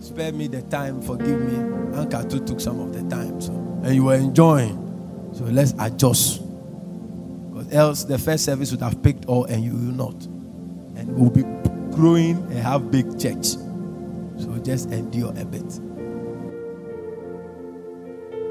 Spare 0.00 0.32
me 0.32 0.48
the 0.48 0.62
time, 0.62 1.00
forgive 1.00 1.40
me. 1.40 1.96
Uncle 1.96 2.24
too 2.24 2.44
took 2.44 2.60
some 2.60 2.80
of 2.80 2.92
the 2.92 3.08
time, 3.14 3.40
so 3.40 3.52
and 3.82 3.94
you 3.94 4.04
were 4.04 4.14
enjoying. 4.14 4.76
So 5.32 5.44
let's 5.44 5.74
adjust. 5.78 6.42
Because 7.50 7.72
else 7.72 8.04
the 8.04 8.18
first 8.18 8.44
service 8.44 8.70
would 8.70 8.82
have 8.82 9.02
picked 9.02 9.26
all 9.26 9.44
and 9.44 9.64
you 9.64 9.72
will 9.72 9.94
not. 9.94 10.24
And 10.96 11.16
we'll 11.16 11.30
be 11.30 11.42
growing 11.94 12.36
and 12.50 12.58
have 12.58 12.90
big 12.90 13.18
church. 13.18 13.46
So 14.38 14.60
just 14.62 14.90
endure 14.90 15.32
a 15.36 15.44
bit. 15.44 15.80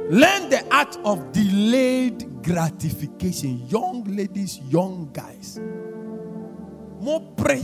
Learn 0.10 0.50
the 0.50 0.66
art 0.72 0.98
of 1.06 1.32
delayed 1.32 2.42
gratification. 2.42 3.68
Young 3.68 4.04
ladies, 4.06 4.58
young 4.58 5.08
guys. 5.14 5.60
More 7.00 7.22
pray. 7.38 7.64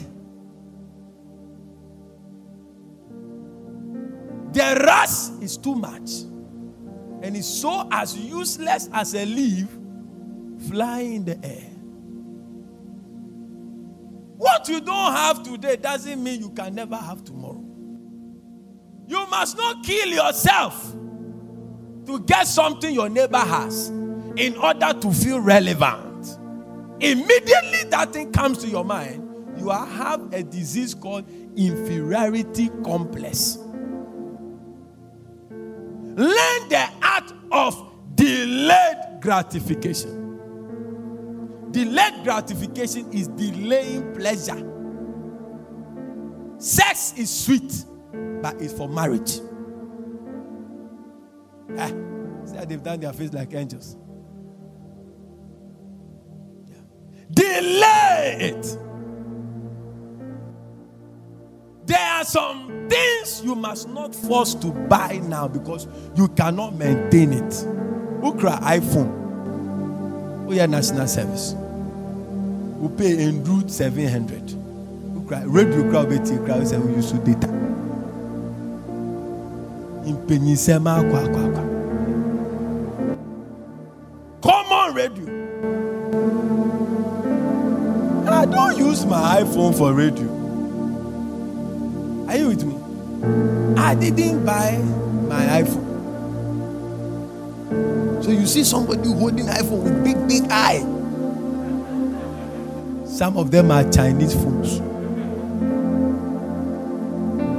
The 4.53 4.83
rush 4.85 5.43
is 5.43 5.57
too 5.57 5.73
much. 5.73 6.11
And 7.23 7.35
it's 7.35 7.47
so 7.47 7.87
as 7.91 8.15
useless 8.15 8.89
as 8.93 9.15
a 9.15 9.25
leaf 9.25 9.67
flying 10.69 11.15
in 11.15 11.25
the 11.25 11.43
air. 11.43 11.71
What 14.37 14.69
you 14.69 14.81
don't 14.81 15.13
have 15.13 15.41
today 15.41 15.77
doesn't 15.77 16.23
mean 16.23 16.41
you 16.41 16.51
can 16.51 16.75
never 16.75 16.95
have 16.95 17.23
tomorrow. 17.23 17.65
You 19.07 19.25
must 19.31 19.57
not 19.57 19.83
kill 19.83 20.09
yourself 20.09 20.95
to 22.05 22.19
get 22.21 22.47
something 22.47 22.93
your 22.93 23.09
neighbor 23.09 23.37
has 23.37 23.89
in 24.35 24.55
order 24.57 24.93
to 24.93 25.11
feel 25.11 25.39
relevant. 25.39 26.37
Immediately 26.99 27.89
that 27.89 28.13
thing 28.13 28.31
comes 28.31 28.59
to 28.59 28.67
your 28.67 28.85
mind, 28.85 29.21
you 29.57 29.69
have 29.69 30.33
a 30.33 30.43
disease 30.43 30.93
called 30.93 31.25
inferiority 31.55 32.69
complex. 32.83 33.57
Learn 35.49 36.69
the 36.69 36.87
art 37.03 37.33
of 37.51 37.91
delayed 38.15 38.97
gratification. 39.21 40.21
Delayed 41.71 42.23
gratification 42.23 43.11
is 43.11 43.27
delaying 43.29 44.13
pleasure. 44.13 44.71
Sex 46.57 47.13
is 47.17 47.29
sweet 47.29 47.85
but 48.41 48.61
it's 48.61 48.73
for 48.73 48.87
marriage. 48.87 49.39
Ah, 51.77 51.87
see 52.45 52.55
how 52.55 52.65
they've 52.65 52.83
done 52.83 52.99
their 52.99 53.13
face 53.13 53.33
like 53.33 53.53
angels. 53.53 53.97
Yeah. 56.67 56.77
Delay 57.31 58.37
it. 58.39 58.77
There 61.85 61.99
are 61.99 62.25
some 62.25 62.87
things 62.89 63.41
you 63.43 63.55
must 63.55 63.89
not 63.89 64.15
force 64.15 64.55
to 64.55 64.67
buy 64.67 65.19
now 65.23 65.47
because 65.47 65.87
you 66.15 66.27
cannot 66.29 66.75
maintain 66.75 67.33
it. 67.33 67.67
Cry 68.39 68.79
iPhone? 68.79 70.45
We 70.45 70.59
are 70.59 70.67
national 70.67 71.07
service. 71.07 71.53
We 71.53 72.89
pay 72.97 73.23
in 73.23 73.43
route 73.43 73.69
700. 73.69 74.51
Who 74.51 75.25
cry 75.27 75.43
radio 75.43 75.89
crowd, 75.89 76.09
crowd, 76.45 76.67
say 76.67 76.77
we 76.77 76.95
use 76.95 77.11
data 77.11 77.47
mpenyisɛm 80.13 80.85
akɔ 80.87 81.17
akɔ 81.25 81.39
akɔ 81.47 81.63
common 84.41 84.93
radio. 84.93 85.25
I 88.27 88.45
don't 88.45 88.77
use 88.77 89.05
my 89.05 89.41
iphone 89.41 89.75
for 89.75 89.93
radio. 89.93 90.29
Are 92.27 92.37
you 92.37 92.47
with 92.49 92.63
me? 92.63 92.75
I 93.77 93.95
didn't 93.95 94.45
buy 94.45 94.77
my 95.27 95.61
iphone. 95.61 95.85
So 98.23 98.31
you 98.31 98.45
see 98.45 98.63
somebody 98.63 99.07
holding 99.09 99.47
iphone 99.47 99.83
with 99.83 100.03
big 100.03 100.27
big 100.27 100.43
eye. 100.51 100.83
Some 103.05 103.37
of 103.37 103.51
them 103.51 103.71
are 103.71 103.83
chinese 103.91 104.33
phones. 104.33 104.79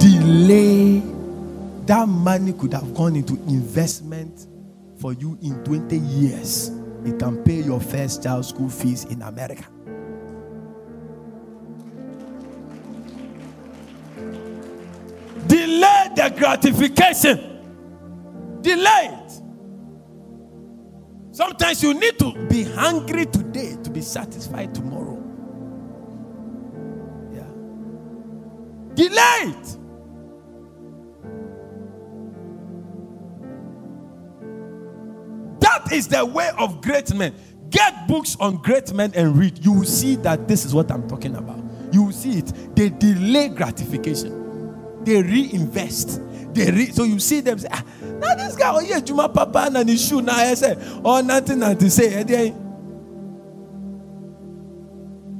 Delay 0.01 1.03
that 1.87 2.09
money 2.09 2.53
could 2.53 2.72
have 2.72 2.95
gone 2.95 3.16
into 3.16 3.34
investment 3.49 4.47
for 4.99 5.12
you 5.12 5.39
in 5.43 5.62
20 5.64 5.99
years. 5.99 6.68
It 7.05 7.18
can 7.18 7.43
pay 7.45 7.61
your 7.61 7.80
first 7.80 8.22
child 8.22 8.45
school 8.45 8.68
fees 8.68 9.05
in 9.05 9.22
America. 9.22 9.64
Delay 15.47 16.09
the 16.16 16.34
gratification. 16.37 18.61
Delay 18.62 19.11
it. 19.12 19.32
Sometimes 21.30 21.82
you 21.82 21.95
need 21.95 22.18
to 22.18 22.32
be 22.49 22.64
hungry 22.64 23.26
today 23.26 23.76
to 23.84 23.91
be 23.91 24.01
satisfied 24.01 24.74
tomorrow. 24.74 25.22
Yeah. 27.32 27.47
Delay 28.95 29.55
it. 29.55 29.76
That 35.87 35.95
is 35.95 36.09
the 36.09 36.26
way 36.26 36.51
of 36.59 36.80
great 36.80 37.14
men. 37.14 37.32
Get 37.70 38.09
books 38.09 38.37
on 38.41 38.57
great 38.57 38.93
men 38.93 39.12
and 39.14 39.39
read. 39.39 39.64
You 39.64 39.72
will 39.72 39.84
see 39.84 40.16
that 40.16 40.49
this 40.49 40.64
is 40.64 40.74
what 40.74 40.91
I'm 40.91 41.09
talking 41.09 41.37
about. 41.37 41.62
You 41.93 42.03
will 42.03 42.12
see 42.12 42.39
it. 42.39 42.74
They 42.74 42.89
delay 42.89 43.51
gratification, 43.51 45.05
they 45.05 45.22
reinvest. 45.22 46.20
They 46.55 46.72
re- 46.72 46.91
so 46.91 47.05
you 47.05 47.20
see 47.20 47.41
them 47.41 47.61
say, 47.61 47.68
ah, 47.70 47.84
now 48.03 48.34
this 48.34 48.57
guy, 48.57 48.72
oh 48.74 48.80
yeah, 48.80 48.99
Juma 48.99 49.28
Papa 49.28 49.70
and 49.72 49.89
his 49.89 50.05
shoe 50.05 50.22
now 50.22 50.34
I 50.34 50.55
say, 50.55 50.74
oh 51.05 51.20
nothing 51.20 51.61
to 51.61 51.91
say. 51.91 52.14
Eh, 52.14 52.24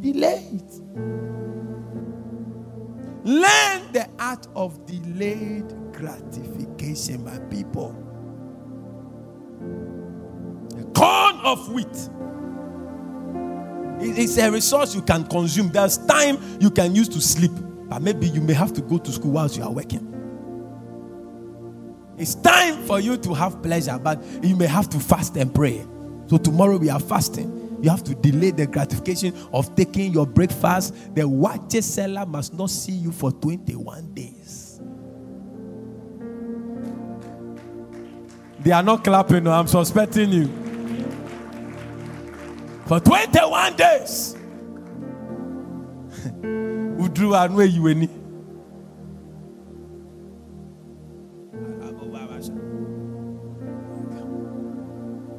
delay 0.01 0.49
it. 0.53 0.73
Learn 3.25 3.93
the 3.93 4.09
art 4.21 4.47
of 4.55 4.87
delayed 4.87 5.75
gratification, 5.93 7.25
my 7.25 7.37
people 7.51 8.06
corn 10.97 11.37
of 11.45 11.69
wheat. 11.69 11.87
It's 13.99 14.39
a 14.39 14.51
resource 14.51 14.95
you 14.95 15.03
can 15.03 15.27
consume. 15.27 15.69
There's 15.69 15.99
time 15.99 16.39
you 16.59 16.71
can 16.71 16.95
use 16.95 17.09
to 17.11 17.21
sleep, 17.21 17.53
but 17.89 18.01
maybe 18.01 18.29
you 18.29 18.41
may 18.41 18.55
have 18.55 18.73
to 18.75 18.81
go 18.81 18.97
to 18.99 19.13
school 19.13 19.33
whilst 19.33 19.57
you 19.57 19.63
are 19.63 19.73
working. 19.73 20.13
It's 22.17 22.35
time 22.35 22.83
for 22.87 22.99
you 22.99 23.19
to 23.19 23.35
have 23.35 23.63
pleasure, 23.63 23.99
but 23.99 24.23
you 24.43 24.57
may 24.57 24.67
have 24.67 24.89
to 24.91 24.99
fast 24.99 25.37
and 25.37 25.55
pray. 25.55 25.85
So 26.29 26.39
tomorrow 26.39 26.79
we 26.79 26.89
are 26.89 27.01
fasting. 27.01 27.79
You 27.83 27.91
have 27.91 28.03
to 28.05 28.15
delay 28.15 28.53
the 28.53 28.67
gratification 28.67 29.35
of 29.53 29.75
taking 29.77 30.13
your 30.13 30.27
breakfast. 30.27 30.95
The 31.15 31.29
watch 31.29 31.73
seller 31.73 32.25
must 32.25 32.55
not 32.55 32.71
see 32.71 32.93
you 32.93 33.13
for 33.13 33.33
21 33.33 34.15
days. 34.15 34.81
They 38.61 38.73
are 38.73 38.83
not 38.83 39.05
clapping, 39.05 39.45
no, 39.45 39.53
I'm 39.53 39.67
suspecting 39.67 40.31
you 40.31 40.66
for 42.87 43.01
21 43.01 43.77
days. 43.77 44.37
Udru 47.03 47.35
anu 47.37 47.63
eyi 47.63 47.95
ni. 47.95 48.09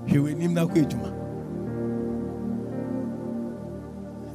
Hwɛ 0.07 0.37
nim 0.37 0.53
na 0.53 0.63
kɔ 0.65 0.77
edwuma. 0.83 1.09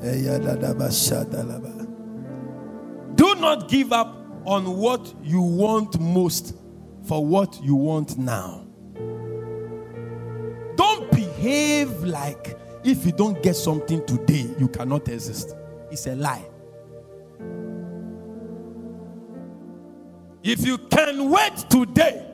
Ɛyà 0.04 0.38
dadaba 0.44 0.88
shadalaba. 0.90 1.72
Do 3.16 3.34
not 3.36 3.68
give 3.68 3.92
up 3.92 4.16
on 4.44 4.76
what 4.78 5.14
you 5.22 5.40
want 5.42 5.98
most 6.00 6.54
for 7.02 7.24
what 7.24 7.58
you 7.62 7.74
want 7.74 8.16
now. 8.18 8.64
Don't 10.76 11.10
behave 11.10 12.04
like 12.04 12.56
if 12.84 13.06
you 13.06 13.12
don't 13.12 13.42
get 13.42 13.56
something 13.56 14.04
today, 14.06 14.48
you 14.58 14.68
cannot 14.68 15.08
exist. 15.08 15.54
It's 15.90 16.06
a 16.06 16.14
lie. 16.14 16.44
If 20.42 20.66
you 20.66 20.78
can 20.78 21.30
wait 21.30 21.56
today, 21.70 22.26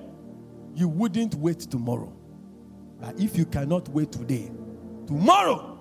you 0.74 0.88
wouldn't 0.88 1.34
wait 1.34 1.60
tomorrow. 1.60 2.12
But 3.00 3.20
if 3.20 3.36
you 3.36 3.44
cannot 3.44 3.88
wait 3.88 4.12
today, 4.12 4.50
tomorrow, 5.06 5.78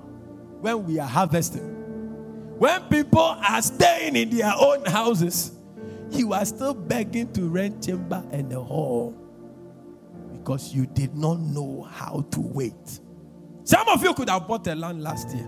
when 0.60 0.86
we 0.86 1.00
are 1.00 1.08
harvesting, 1.08 1.64
when 2.58 2.82
people 2.84 3.20
are 3.22 3.62
staying 3.62 4.16
in 4.16 4.30
their 4.30 4.52
own 4.60 4.84
houses, 4.86 5.52
you 6.12 6.34
are 6.34 6.46
still 6.46 6.74
begging 6.74 7.32
to 7.34 7.48
rent 7.48 7.86
chamber 7.86 8.24
and 8.32 8.52
a 8.52 8.60
hall 8.60 9.16
because 10.34 10.74
you 10.74 10.86
did 10.88 11.16
not 11.16 11.40
know 11.40 11.84
how 11.84 12.26
to 12.32 12.40
wait. 12.40 13.00
Some 13.68 13.90
of 13.90 14.02
you 14.02 14.14
could 14.14 14.30
have 14.30 14.48
bought 14.48 14.66
a 14.68 14.76
land 14.76 15.04
last 15.04 15.36
year 15.36 15.46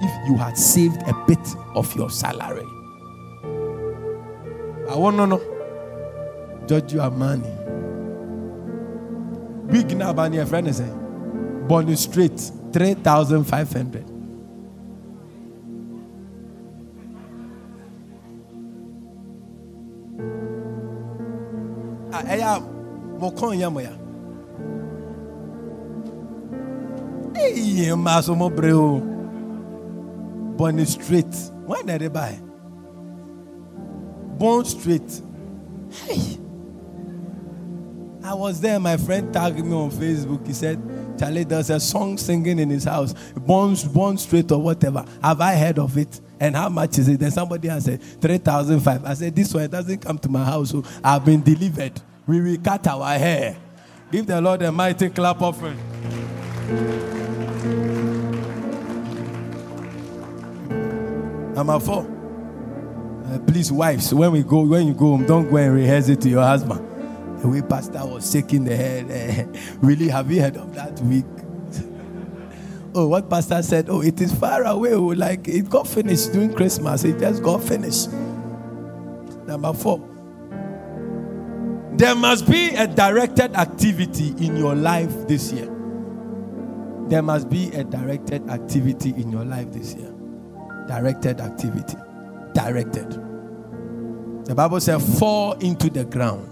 if 0.00 0.28
you 0.28 0.36
had 0.36 0.58
saved 0.58 1.00
a 1.06 1.14
bit 1.28 1.38
of 1.76 1.94
your 1.94 2.10
salary. 2.10 2.66
I 4.90 4.96
want 4.96 5.16
to 5.18 5.26
know. 5.28 5.40
Judge 6.66 6.92
your 6.92 7.08
money. 7.12 7.48
Big 9.70 9.96
number 9.96 10.28
near 10.28 10.44
friend 10.44 10.66
is 10.66 10.78
saying. 10.78 11.66
Bonnie 11.68 11.94
Street, 11.94 12.36
3,500. 12.72 14.06
Ah, 22.12 22.22
ẹ̀yà 22.26 22.58
mọ̀kàn 23.20 23.52
yẹn 23.60 24.01
Hey, 27.54 27.94
maso 27.94 28.34
breu. 28.34 29.10
Straight. 30.86 31.34
When 31.66 31.86
did 31.86 32.00
they 32.00 32.08
buy? 32.08 32.38
Bone 34.38 34.64
straight. 34.64 35.20
Hey. 35.90 36.38
I 38.24 38.34
was 38.34 38.60
there. 38.60 38.78
My 38.78 38.96
friend 38.96 39.32
tagged 39.32 39.64
me 39.64 39.74
on 39.74 39.90
Facebook. 39.90 40.46
He 40.46 40.52
said, 40.52 40.80
Charlie, 41.18 41.44
there's 41.44 41.70
a 41.70 41.80
song 41.80 42.16
singing 42.16 42.58
in 42.58 42.70
his 42.70 42.84
house. 42.84 43.12
Born, 43.36 43.76
bone 43.92 44.16
straight 44.16 44.50
or 44.52 44.62
whatever. 44.62 45.04
Have 45.22 45.40
I 45.40 45.56
heard 45.56 45.78
of 45.78 45.98
it? 45.98 46.20
And 46.40 46.56
how 46.56 46.68
much 46.68 46.98
is 46.98 47.08
it? 47.08 47.20
Then 47.20 47.32
somebody 47.32 47.68
has 47.68 47.84
said, 47.84 48.00
3,005. 48.00 49.04
I 49.04 49.14
said, 49.14 49.34
this 49.36 49.52
one 49.52 49.68
doesn't 49.68 49.98
come 49.98 50.18
to 50.20 50.28
my 50.28 50.44
house. 50.44 50.70
So 50.70 50.84
I've 51.02 51.24
been 51.24 51.42
delivered. 51.42 52.00
We 52.26 52.40
will 52.40 52.58
cut 52.58 52.86
our 52.86 53.18
hair. 53.18 53.56
Give 54.10 54.26
the 54.26 54.40
Lord 54.40 54.62
a 54.62 54.70
mighty 54.70 55.10
clap 55.10 55.42
offering. 55.42 55.78
Number 61.54 61.78
four. 61.78 62.06
Uh, 63.26 63.38
please, 63.40 63.70
wives, 63.70 64.12
when 64.12 64.32
we 64.32 64.42
go, 64.42 64.60
when 64.60 64.86
you 64.86 64.94
go 64.94 65.16
home, 65.16 65.26
don't 65.26 65.50
go 65.50 65.56
and 65.56 65.74
rehearse 65.74 66.08
it 66.08 66.20
to 66.22 66.28
your 66.28 66.42
husband. 66.42 66.80
The 67.40 67.48
way 67.48 67.62
pastor 67.62 68.04
was 68.04 68.30
shaking 68.30 68.64
the 68.64 68.76
head. 68.76 69.10
Uh, 69.10 69.58
really, 69.80 70.08
have 70.08 70.30
you 70.30 70.40
heard 70.40 70.56
of 70.56 70.74
that 70.74 70.98
week? 71.00 71.24
oh, 72.94 73.08
what 73.08 73.28
pastor 73.28 73.62
said? 73.62 73.88
Oh, 73.88 74.02
it 74.02 74.20
is 74.20 74.34
far 74.34 74.64
away. 74.64 74.94
Oh, 74.94 75.06
like 75.06 75.46
it 75.48 75.68
got 75.68 75.86
finished 75.86 76.32
during 76.32 76.52
Christmas. 76.52 77.04
It 77.04 77.18
just 77.18 77.42
got 77.42 77.62
finished. 77.62 78.10
Number 79.46 79.72
four. 79.72 80.08
There 81.94 82.14
must 82.14 82.50
be 82.50 82.70
a 82.70 82.86
directed 82.86 83.54
activity 83.54 84.34
in 84.44 84.56
your 84.56 84.74
life 84.74 85.28
this 85.28 85.52
year. 85.52 85.68
There 87.08 87.22
must 87.22 87.50
be 87.50 87.70
a 87.72 87.84
directed 87.84 88.48
activity 88.48 89.10
in 89.10 89.30
your 89.30 89.44
life 89.44 89.70
this 89.72 89.94
year. 89.94 90.11
Directed 90.86 91.40
activity. 91.40 91.96
Directed. 92.54 93.10
The 94.44 94.54
Bible 94.54 94.80
says, 94.80 95.18
fall 95.18 95.52
into 95.54 95.88
the 95.88 96.04
ground. 96.04 96.48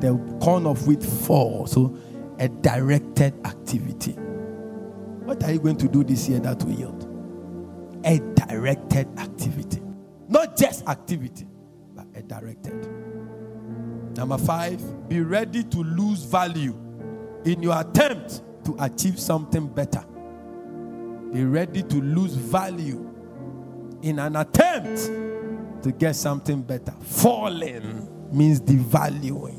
The 0.00 0.16
corn 0.40 0.66
of 0.66 0.86
wheat 0.86 1.02
fall. 1.02 1.66
So, 1.66 1.96
a 2.38 2.48
directed 2.48 3.34
activity. 3.46 4.12
What 4.12 5.44
are 5.44 5.52
you 5.52 5.60
going 5.60 5.76
to 5.76 5.88
do 5.88 6.02
this 6.02 6.28
year 6.28 6.40
that 6.40 6.62
will 6.64 6.72
yield? 6.72 7.06
A 8.04 8.18
directed 8.46 9.06
activity. 9.18 9.82
Not 10.28 10.56
just 10.56 10.88
activity, 10.88 11.46
but 11.94 12.06
a 12.14 12.22
directed. 12.22 12.88
Number 14.16 14.38
five, 14.38 15.08
be 15.08 15.20
ready 15.20 15.62
to 15.64 15.78
lose 15.78 16.24
value 16.24 16.74
in 17.44 17.62
your 17.62 17.78
attempt 17.80 18.42
to 18.64 18.76
achieve 18.80 19.18
something 19.18 19.66
better. 19.68 20.04
Be 21.32 21.44
ready 21.44 21.82
to 21.82 22.00
lose 22.00 22.34
value 22.34 23.09
in 24.02 24.18
an 24.18 24.36
attempt 24.36 24.98
to 25.82 25.92
get 25.92 26.16
something 26.16 26.62
better. 26.62 26.92
Falling 27.02 28.08
means 28.32 28.60
devaluing. 28.60 29.58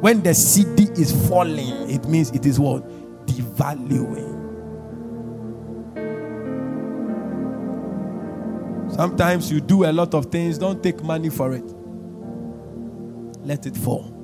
When 0.00 0.22
the 0.22 0.30
cedi 0.30 0.96
is 0.98 1.28
falling, 1.28 1.90
it 1.90 2.06
means 2.06 2.30
it 2.30 2.46
is 2.46 2.60
what? 2.60 2.86
Devaluing. 3.26 4.36
Sometimes 8.92 9.50
you 9.50 9.60
do 9.60 9.84
a 9.84 9.92
lot 9.92 10.14
of 10.14 10.26
things, 10.26 10.58
don't 10.58 10.82
take 10.82 11.02
money 11.02 11.30
for 11.30 11.54
it. 11.54 11.64
let 13.48 13.66
it 13.66 13.76
fall. 13.76 14.14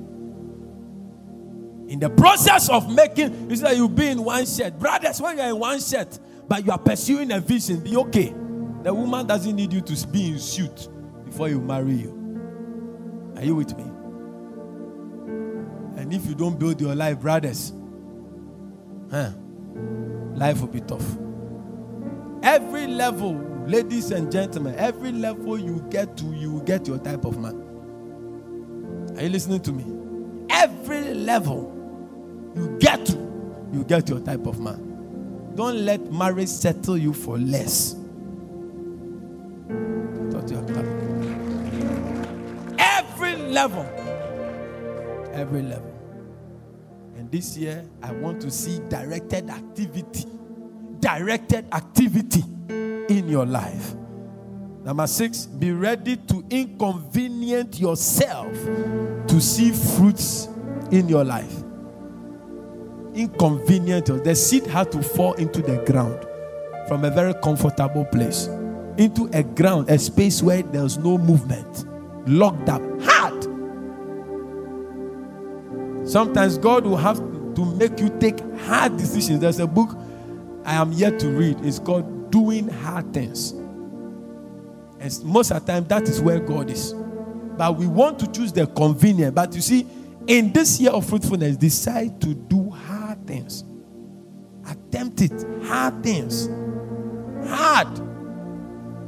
In 1.87 1.99
the 1.99 2.09
process 2.09 2.69
of 2.69 2.89
making, 2.93 3.49
you 3.49 3.55
that 3.57 3.75
you 3.75 3.89
be 3.89 4.07
in 4.07 4.23
one 4.23 4.45
shirt. 4.45 4.79
Brothers, 4.79 5.21
when 5.21 5.37
you're 5.37 5.47
in 5.47 5.59
one 5.59 5.79
shirt, 5.79 6.19
but 6.47 6.65
you 6.65 6.71
are 6.71 6.77
pursuing 6.79 7.31
a 7.31 7.39
vision, 7.39 7.79
be 7.79 7.95
okay. 7.97 8.33
The 8.85 8.93
woman 8.93 9.25
doesn't 9.25 9.55
need 9.55 9.73
you 9.73 9.81
to 9.81 10.07
be 10.09 10.27
in 10.27 10.37
suit 10.37 10.89
before 11.25 11.49
you 11.49 11.59
marry 11.59 11.95
you. 11.95 13.33
Are 13.35 13.43
you 13.43 13.55
with 13.55 13.75
me? 13.75 13.83
And 15.99 16.13
if 16.13 16.27
you 16.27 16.35
don't 16.35 16.59
build 16.59 16.79
your 16.79 16.93
life, 16.93 17.19
brothers, 17.19 17.73
huh, 19.09 19.31
life 20.35 20.61
will 20.61 20.67
be 20.67 20.81
tough. 20.81 21.03
Every 22.43 22.85
level, 22.85 23.33
ladies 23.65 24.11
and 24.11 24.31
gentlemen, 24.31 24.75
every 24.75 25.11
level 25.11 25.57
you 25.57 25.83
get 25.89 26.15
to, 26.17 26.25
you 26.25 26.51
will 26.51 26.61
get 26.61 26.87
your 26.87 26.99
type 26.99 27.25
of 27.25 27.39
man. 27.39 27.55
Are 29.17 29.23
you 29.23 29.29
listening 29.29 29.61
to 29.61 29.71
me? 29.71 30.45
Every 30.51 31.15
level 31.15 31.73
you 32.55 32.77
get 32.79 33.03
to, 33.07 33.17
you 33.73 33.83
get 33.83 34.09
your 34.09 34.19
type 34.19 34.45
of 34.45 34.59
man. 34.59 35.53
Don't 35.55 35.83
let 35.83 36.11
marriage 36.11 36.49
settle 36.49 36.99
you 36.99 37.13
for 37.13 37.39
less. 37.39 37.95
Level. 43.55 43.85
Every 45.33 45.61
level. 45.61 45.91
And 47.17 47.31
this 47.31 47.57
year, 47.57 47.85
I 48.03 48.11
want 48.11 48.41
to 48.41 48.51
see 48.51 48.79
directed 48.89 49.49
activity. 49.49 50.25
Directed 50.99 51.65
activity 51.73 52.43
in 53.09 53.29
your 53.29 53.45
life. 53.45 53.95
Number 54.83 55.07
six, 55.07 55.45
be 55.45 55.71
ready 55.71 56.17
to 56.17 56.43
inconvenient 56.49 57.79
yourself 57.79 58.53
to 59.27 59.41
see 59.41 59.71
fruits 59.71 60.47
in 60.91 61.09
your 61.09 61.23
life. 61.23 61.63
Inconvenient. 63.15 64.23
The 64.23 64.35
seed 64.35 64.67
had 64.67 64.91
to 64.91 65.01
fall 65.01 65.33
into 65.33 65.61
the 65.61 65.77
ground 65.85 66.27
from 66.87 67.05
a 67.05 67.09
very 67.09 67.33
comfortable 67.35 68.05
place 68.05 68.47
into 68.97 69.29
a 69.33 69.43
ground, 69.43 69.89
a 69.89 69.97
space 69.97 70.41
where 70.41 70.61
there's 70.61 70.97
no 70.97 71.17
movement, 71.17 71.85
locked 72.27 72.69
up. 72.69 72.81
Sometimes 76.05 76.57
God 76.57 76.85
will 76.85 76.97
have 76.97 77.17
to 77.17 77.65
make 77.77 77.99
you 77.99 78.09
take 78.19 78.39
hard 78.61 78.97
decisions. 78.97 79.39
There's 79.39 79.59
a 79.59 79.67
book 79.67 79.97
I 80.63 80.75
am 80.75 80.91
yet 80.91 81.19
to 81.19 81.29
read. 81.29 81.59
It's 81.61 81.79
called 81.79 82.31
Doing 82.31 82.67
Hard 82.67 83.13
Things. 83.13 83.51
And 84.99 85.23
most 85.23 85.51
of 85.51 85.65
the 85.65 85.71
time, 85.71 85.85
that 85.87 86.03
is 86.03 86.21
where 86.21 86.39
God 86.39 86.69
is. 86.69 86.93
But 87.57 87.77
we 87.77 87.87
want 87.87 88.19
to 88.19 88.31
choose 88.31 88.51
the 88.51 88.67
convenient. 88.67 89.35
But 89.35 89.55
you 89.55 89.61
see, 89.61 89.87
in 90.27 90.51
this 90.51 90.79
year 90.79 90.91
of 90.91 91.05
fruitfulness, 91.05 91.57
decide 91.57 92.19
to 92.21 92.33
do 92.33 92.69
hard 92.69 93.25
things. 93.25 93.63
Attempt 94.67 95.21
it. 95.21 95.45
Hard 95.63 96.03
things. 96.03 96.49
Hard. 97.47 97.99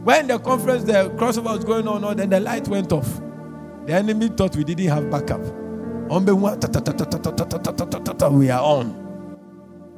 When 0.04 0.28
the 0.28 0.39
conference, 0.39 0.84
the 0.84 1.12
crossover 1.18 1.56
was 1.56 1.66
going 1.66 1.88
on, 1.88 2.16
then 2.16 2.30
the 2.30 2.39
light 2.39 2.68
went 2.68 2.91
off. 2.91 3.20
The 3.86 3.93
enemy 3.93 4.30
thought 4.30 4.56
we 4.56 4.64
didn't 4.64 4.88
have 4.88 5.10
backup. 5.10 5.41
We 8.32 8.49
are 8.49 8.62
on. 8.62 9.39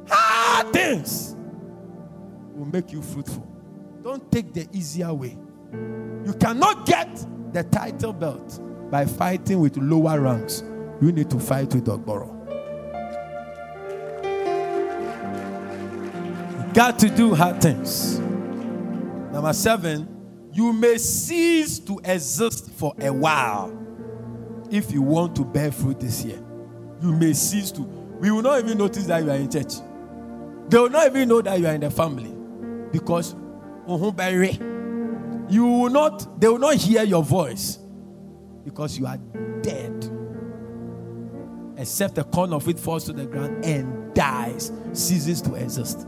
Hard 0.08 0.72
things 0.72 1.36
will 2.54 2.66
make 2.66 2.92
you 2.92 3.00
fruitful. 3.02 3.46
Don't 4.02 4.30
take 4.32 4.52
the 4.52 4.66
easier 4.72 5.12
way. 5.14 5.36
You 5.72 6.34
cannot 6.38 6.86
get 6.86 7.08
the 7.52 7.62
title 7.64 8.12
belt 8.12 8.60
by 8.90 9.04
fighting 9.06 9.60
with 9.60 9.76
lower 9.76 10.20
ranks. 10.20 10.62
You 11.00 11.12
need 11.12 11.30
to 11.30 11.38
fight 11.38 11.72
with 11.74 11.86
Ogboro. 11.86 12.36
You 16.66 16.72
got 16.74 16.98
to 16.98 17.08
do 17.08 17.34
hard 17.34 17.62
things. 17.62 18.18
Number 18.18 19.52
seven, 19.52 20.08
you 20.52 20.72
may 20.72 20.98
cease 20.98 21.78
to 21.80 22.00
exist 22.04 22.70
for 22.72 22.94
a 22.98 23.12
while 23.12 23.70
if 24.70 24.92
you 24.92 25.02
want 25.02 25.34
to 25.36 25.44
bear 25.44 25.72
fruit 25.72 26.00
this 26.00 26.24
year. 26.24 26.38
You 27.02 27.12
may 27.12 27.32
cease 27.32 27.70
to. 27.72 27.82
We 27.82 28.30
will 28.30 28.42
not 28.42 28.62
even 28.62 28.78
notice 28.78 29.06
that 29.06 29.22
you 29.24 29.30
are 29.30 29.36
in 29.36 29.50
church. 29.50 29.74
They 30.68 30.78
will 30.78 30.90
not 30.90 31.06
even 31.06 31.28
know 31.28 31.42
that 31.42 31.58
you 31.58 31.66
are 31.66 31.74
in 31.74 31.80
the 31.80 31.90
family 31.90 32.32
because 32.92 33.34
you 33.88 35.64
will 35.64 35.90
not, 35.90 36.40
they 36.40 36.48
will 36.48 36.58
not 36.58 36.76
hear 36.76 37.02
your 37.02 37.24
voice 37.24 37.78
because 38.64 38.98
you 38.98 39.06
are 39.06 39.16
dead. 39.62 40.08
Except 41.76 42.14
the 42.14 42.24
corn 42.24 42.52
of 42.52 42.68
it 42.68 42.78
falls 42.78 43.04
to 43.04 43.12
the 43.12 43.24
ground 43.26 43.64
and 43.64 44.14
dies, 44.14 44.70
ceases 44.92 45.40
to 45.42 45.54
exist. 45.54 46.06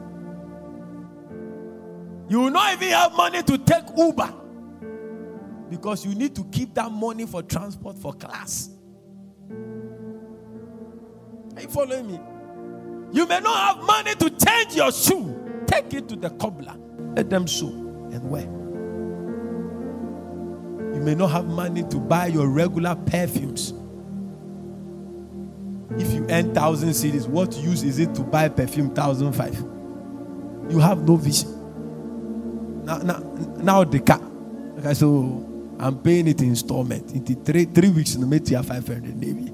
You 2.28 2.40
will 2.40 2.50
not 2.50 2.74
even 2.74 2.90
have 2.90 3.12
money 3.14 3.42
to 3.42 3.58
take 3.58 3.84
Uber 3.96 4.32
because 5.72 6.04
you 6.04 6.14
need 6.14 6.34
to 6.36 6.44
keep 6.44 6.74
that 6.74 6.92
money 6.92 7.24
for 7.24 7.42
transport 7.42 7.98
for 7.98 8.12
class. 8.12 8.68
Are 11.56 11.62
you 11.62 11.68
following 11.68 12.06
me? 12.06 12.20
You 13.12 13.26
may 13.26 13.40
not 13.40 13.76
have 13.76 13.86
money 13.86 14.14
to 14.16 14.28
change 14.30 14.76
your 14.76 14.92
shoe. 14.92 15.64
Take 15.66 15.94
it 15.94 16.08
to 16.10 16.16
the 16.16 16.28
cobbler. 16.30 16.76
Let 17.16 17.30
them 17.30 17.46
sew 17.48 17.68
and 17.68 18.28
wear. 18.28 18.42
You 20.94 21.00
may 21.00 21.14
not 21.14 21.30
have 21.30 21.46
money 21.46 21.84
to 21.84 21.98
buy 21.98 22.26
your 22.26 22.48
regular 22.48 22.94
perfumes. 22.94 23.72
If 25.98 26.12
you 26.12 26.26
earn 26.28 26.54
thousand 26.54 26.90
cedis, 26.90 27.26
what 27.26 27.56
use 27.56 27.82
is 27.82 27.98
it 27.98 28.14
to 28.14 28.22
buy 28.22 28.50
perfume 28.50 28.94
thousand 28.94 29.32
five? 29.32 29.56
You 30.70 30.80
have 30.80 31.06
no 31.08 31.16
vision. 31.16 32.84
Now, 32.84 32.98
now, 32.98 33.18
now 33.56 33.84
the 33.84 34.00
car. 34.00 34.20
Okay, 34.78 34.94
so 34.94 35.08
oh, 35.08 35.51
I'm 35.82 35.98
paying 35.98 36.28
it 36.28 36.40
in 36.40 36.50
installment. 36.50 37.10
In 37.12 37.24
three 37.44 37.64
three 37.64 37.90
weeks, 37.90 38.16
matter 38.16 38.52
you 38.52 38.62
five 38.62 38.86
hundred 38.86 39.16
maybe. 39.18 39.52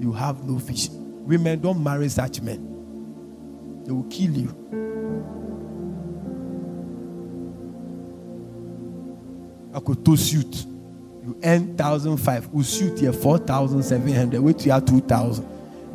You 0.00 0.12
have 0.12 0.44
no 0.44 0.58
fish. 0.58 0.90
Women 0.90 1.60
don't 1.60 1.82
marry 1.82 2.08
such 2.10 2.42
men. 2.42 3.82
They 3.84 3.92
will 3.92 4.04
kill 4.04 4.32
you. 4.32 4.54
I 9.74 9.80
could 9.80 10.04
to 10.04 10.16
suit. 10.16 10.66
You 11.24 11.38
earn 11.42 11.76
thousand 11.76 12.18
five. 12.18 12.48
We 12.48 12.64
suit 12.64 12.98
here 12.98 13.12
four 13.12 13.38
thousand 13.38 13.82
seven 13.82 14.12
hundred. 14.12 14.42
Wait, 14.42 14.66
you 14.66 14.72
have 14.72 14.84
two 14.84 15.00
thousand. 15.00 15.46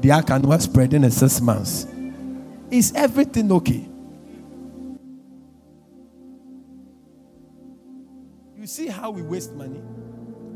The 0.02 0.10
account 0.10 0.46
was 0.46 0.64
spreading 0.64 1.04
in 1.04 1.12
six 1.12 1.40
months. 1.40 1.86
Is 2.72 2.94
everything 2.96 3.52
okay? 3.52 3.88
You 8.68 8.72
see 8.72 8.88
how 8.88 9.12
we 9.12 9.22
waste 9.22 9.54
money? 9.54 9.82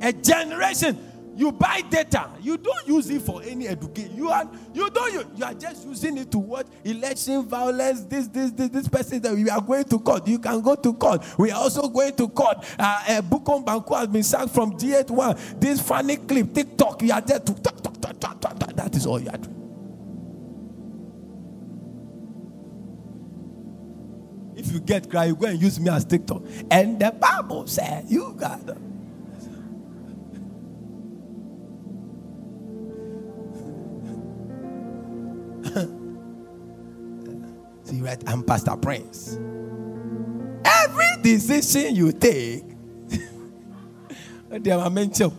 A 0.01 0.11
generation, 0.11 0.99
you 1.37 1.49
buy 1.49 1.79
data, 1.79 2.29
you 2.41 2.57
don't 2.57 2.85
use 2.85 3.09
it 3.09 3.21
for 3.21 3.41
any 3.41 3.69
education. 3.69 4.17
You 4.17 4.27
are 4.27 4.43
you 4.73 4.89
don't 4.89 5.13
you, 5.13 5.31
you 5.37 5.45
are 5.45 5.53
just 5.53 5.87
using 5.87 6.17
it 6.17 6.29
to 6.31 6.37
watch 6.39 6.65
election 6.83 7.43
violence. 7.43 8.03
This 8.03 8.27
this 8.27 8.51
this 8.51 8.67
this 8.67 8.89
person 8.89 9.21
that 9.21 9.33
we 9.33 9.49
are 9.49 9.61
going 9.61 9.85
to 9.85 9.97
court. 9.97 10.27
You 10.27 10.39
can 10.39 10.59
go 10.59 10.75
to 10.75 10.93
court. 10.93 11.23
We 11.37 11.51
are 11.51 11.61
also 11.61 11.87
going 11.87 12.13
to 12.17 12.27
court. 12.27 12.57
Uh, 12.77 13.01
uh 13.07 13.21
Bukom 13.21 13.63
Banku 13.63 13.97
has 13.97 14.09
been 14.09 14.23
sacked 14.23 14.49
from 14.49 14.73
D81. 14.73 15.61
This 15.61 15.79
funny 15.79 16.17
clip, 16.17 16.53
TikTok. 16.53 17.01
You 17.03 17.13
are 17.13 17.21
there 17.21 17.39
to 17.39 17.53
talk, 17.53 17.81
talk, 17.81 18.01
talk, 18.01 18.19
talk, 18.19 18.41
talk. 18.41 18.75
That 18.75 18.93
is 18.93 19.05
all 19.05 19.21
you 19.21 19.29
are 19.29 19.37
doing. 19.37 19.60
If 24.61 24.71
you 24.71 24.79
get 24.79 25.09
cry, 25.09 25.25
you 25.25 25.35
go 25.35 25.47
and 25.47 25.59
use 25.59 25.79
me 25.79 25.89
as 25.89 26.05
TikTok. 26.05 26.43
And 26.69 26.99
the 26.99 27.11
Bible 27.11 27.65
said, 27.65 28.05
you 28.07 28.35
got 28.37 28.63
them. 28.67 28.77
See, 37.85 38.01
right? 38.01 38.21
I'm 38.27 38.43
Pastor 38.43 38.77
Prince. 38.77 39.39
Every 40.63 41.23
decision 41.23 41.95
you 41.95 42.11
take, 42.11 42.63
they 44.49 44.69
are 44.69 44.89
mentioned. 44.91 45.33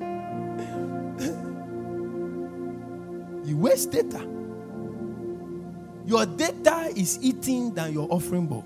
you 3.46 3.58
waste 3.58 3.92
data. 3.92 4.39
Your 6.10 6.26
data 6.26 6.92
is 6.96 7.20
eating 7.22 7.72
than 7.74 7.92
your 7.92 8.08
offering 8.10 8.48
bowl. 8.48 8.64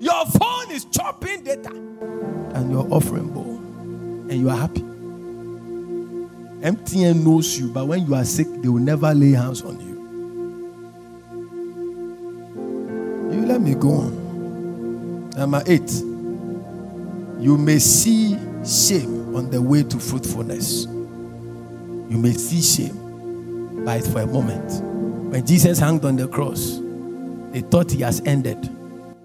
Your 0.00 0.26
phone 0.26 0.70
is 0.70 0.86
chopping 0.86 1.44
data 1.44 1.70
and 1.70 2.72
your 2.72 2.86
offering 2.90 3.28
bowl, 3.28 3.58
and 4.30 4.32
you 4.32 4.48
are 4.48 4.56
happy. 4.56 4.82
MTN 6.62 7.24
knows 7.24 7.58
you, 7.58 7.68
but 7.68 7.86
when 7.86 8.06
you 8.06 8.14
are 8.14 8.24
sick, 8.24 8.46
they 8.62 8.68
will 8.68 8.80
never 8.80 9.12
lay 9.14 9.32
hands 9.32 9.62
on 9.62 9.78
you. 9.80 9.94
You 13.34 13.46
let 13.46 13.60
me 13.60 13.74
go 13.74 13.90
on. 13.90 15.30
Number 15.36 15.62
eight, 15.66 15.90
You 17.40 17.58
may 17.58 17.78
see 17.78 18.38
shame 18.64 19.36
on 19.36 19.50
the 19.50 19.60
way 19.60 19.82
to 19.82 19.98
fruitfulness. 19.98 20.86
You 20.86 22.18
may 22.18 22.32
see 22.32 22.62
shame, 22.62 23.03
but 23.84 24.04
for 24.06 24.20
a 24.20 24.26
moment. 24.26 24.82
When 25.30 25.44
Jesus 25.46 25.78
hung 25.78 26.04
on 26.04 26.16
the 26.16 26.28
cross, 26.28 26.80
they 27.52 27.60
thought 27.60 27.90
he 27.90 28.02
has 28.02 28.20
ended. 28.24 28.62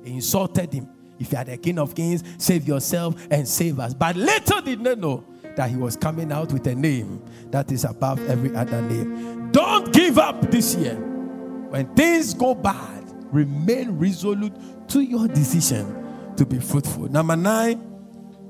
They 0.04 0.12
insulted 0.12 0.74
him. 0.74 0.90
If 1.20 1.32
you 1.32 1.38
are 1.38 1.44
the 1.44 1.58
King 1.58 1.80
of 1.80 1.96
Kings, 1.96 2.24
save 2.38 2.68
yourself 2.68 3.16
and 3.30 3.48
save 3.48 3.80
us. 3.80 3.94
But 3.94 4.16
little 4.16 4.62
did 4.62 4.84
they 4.84 4.96
know 4.96 5.24
that 5.56 5.70
he 5.70 5.76
was 5.76 5.98
coming 5.98 6.32
out 6.32 6.54
with 6.54 6.66
a 6.68 6.76
name 6.76 7.22
that 7.52 7.72
is 7.72 7.84
above 7.84 8.26
every 8.30 8.56
other 8.56 8.82
name. 8.82 9.52
Don't 9.52 9.92
give 9.94 10.18
up 10.18 10.50
this 10.50 10.76
year. 10.76 10.96
When 10.96 11.94
things 11.96 12.34
go 12.34 12.56
bad, 12.56 13.04
remain 13.32 13.98
resolute 13.98 14.54
to 14.90 15.02
your 15.02 15.28
decision 15.28 16.34
to 16.38 16.46
be 16.46 16.60
fruitful. 16.60 17.10
Number 17.10 17.36
nine, 17.36 17.86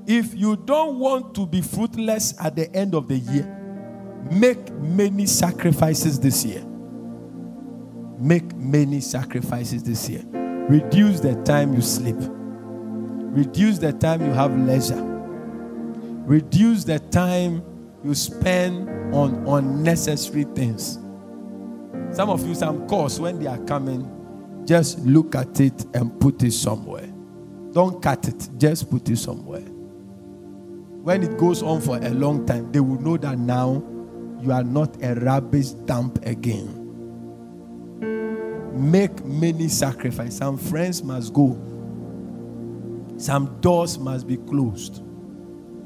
if 0.06 0.34
you 0.34 0.56
don't 0.56 0.98
want 0.98 1.34
to 1.34 1.46
be 1.46 1.60
fruitless 1.60 2.34
at 2.40 2.56
the 2.56 2.72
end 2.74 2.94
of 2.94 3.08
the 3.08 3.18
year, 3.18 3.59
make 4.30 4.70
many 4.72 5.26
sacrifices 5.26 6.18
this 6.18 6.44
year. 6.44 6.62
Make 8.18 8.54
many 8.54 9.00
sacrifices 9.00 9.82
this 9.82 10.08
year. 10.08 10.22
Reduce 10.68 11.20
the 11.20 11.34
time 11.44 11.74
you 11.74 11.80
sleep. 11.80 12.16
Reduce 12.18 13.78
the 13.78 13.92
time 13.92 14.24
you 14.24 14.32
have 14.32 14.56
leisure. 14.56 15.02
Reduce 16.26 16.84
the 16.84 16.98
time 16.98 17.62
you 18.04 18.14
spend 18.14 18.88
on 19.14 19.46
unnecessary 19.46 20.44
things. 20.54 20.98
Some 22.12 22.28
of 22.28 22.46
you, 22.46 22.54
some 22.54 22.86
course, 22.86 23.18
when 23.18 23.38
they 23.38 23.46
are 23.46 23.58
coming, 23.64 24.64
just 24.66 24.98
look 25.00 25.34
at 25.34 25.60
it 25.60 25.86
and 25.94 26.20
put 26.20 26.42
it 26.42 26.52
somewhere. 26.52 27.08
Don't 27.72 28.02
cut 28.02 28.26
it, 28.28 28.48
just 28.58 28.90
put 28.90 29.08
it 29.08 29.16
somewhere. 29.16 29.60
When 31.02 31.22
it 31.22 31.38
goes 31.38 31.62
on 31.62 31.80
for 31.80 31.96
a 31.96 32.10
long 32.10 32.44
time, 32.46 32.70
they 32.72 32.80
will 32.80 33.00
know 33.00 33.16
that 33.16 33.38
now 33.38 33.82
you 34.42 34.52
are 34.52 34.64
not 34.64 34.96
a 35.02 35.14
rubbish 35.14 35.70
dump 35.70 36.24
again. 36.24 36.76
Make 38.72 39.24
many 39.24 39.68
sacrifices. 39.68 40.36
Some 40.36 40.56
friends 40.56 41.02
must 41.02 41.32
go, 41.32 41.58
some 43.18 43.60
doors 43.60 43.98
must 43.98 44.26
be 44.26 44.36
closed, 44.36 45.02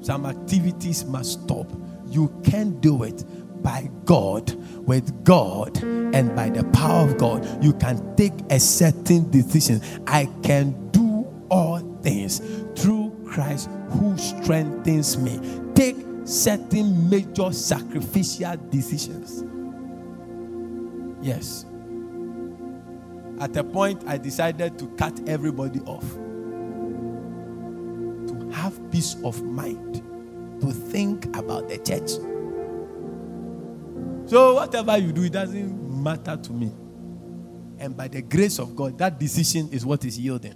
some 0.01 0.27
activities 0.27 1.05
must 1.05 1.45
stop. 1.45 1.71
You 2.09 2.33
can 2.45 2.79
do 2.81 3.03
it 3.03 3.25
by 3.63 3.91
God, 4.05 4.55
with 4.87 5.25
God, 5.25 5.83
and 5.83 6.37
by 6.37 6.51
the 6.51 6.63
power 6.65 7.09
of 7.09 7.17
God, 7.17 7.65
you 7.65 7.73
can 7.73 8.15
take 8.15 8.35
a 8.51 8.61
certain 8.61 9.31
decision. 9.31 9.81
I 10.07 10.27
can 10.43 10.91
do 10.91 11.27
all 11.51 11.81
things 12.03 12.41
through 12.77 13.11
Christ 13.27 13.71
who 13.91 14.17
strengthens 14.19 15.17
me. 15.17 15.41
Certain 16.25 17.09
major 17.09 17.53
sacrificial 17.53 18.57
decisions. 18.71 19.45
Yes. 21.21 21.67
At 23.41 23.57
a 23.57 23.65
point, 23.65 24.05
I 24.07 24.19
decided 24.19 24.79
to 24.79 24.89
cut 24.97 25.21
everybody 25.29 25.81
off. 25.81 26.09
To 28.29 28.51
have 28.53 28.91
peace 28.91 29.17
of 29.25 29.43
mind, 29.43 30.03
to 30.61 30.73
think 30.73 31.27
about 31.37 31.69
the 31.69 31.79
church 31.79 32.13
so 34.27 34.55
whatever 34.55 34.97
you 34.97 35.13
do, 35.13 35.25
it 35.25 35.33
doesn't 35.33 36.03
matter 36.03 36.37
to 36.37 36.53
me. 36.53 36.73
And 37.79 37.97
by 37.97 38.09
the 38.09 38.23
grace 38.23 38.59
of 38.59 38.75
God, 38.75 38.97
that 38.99 39.19
decision 39.19 39.69
is 39.71 39.85
what 39.85 40.05
is 40.05 40.19
yielding. 40.19 40.55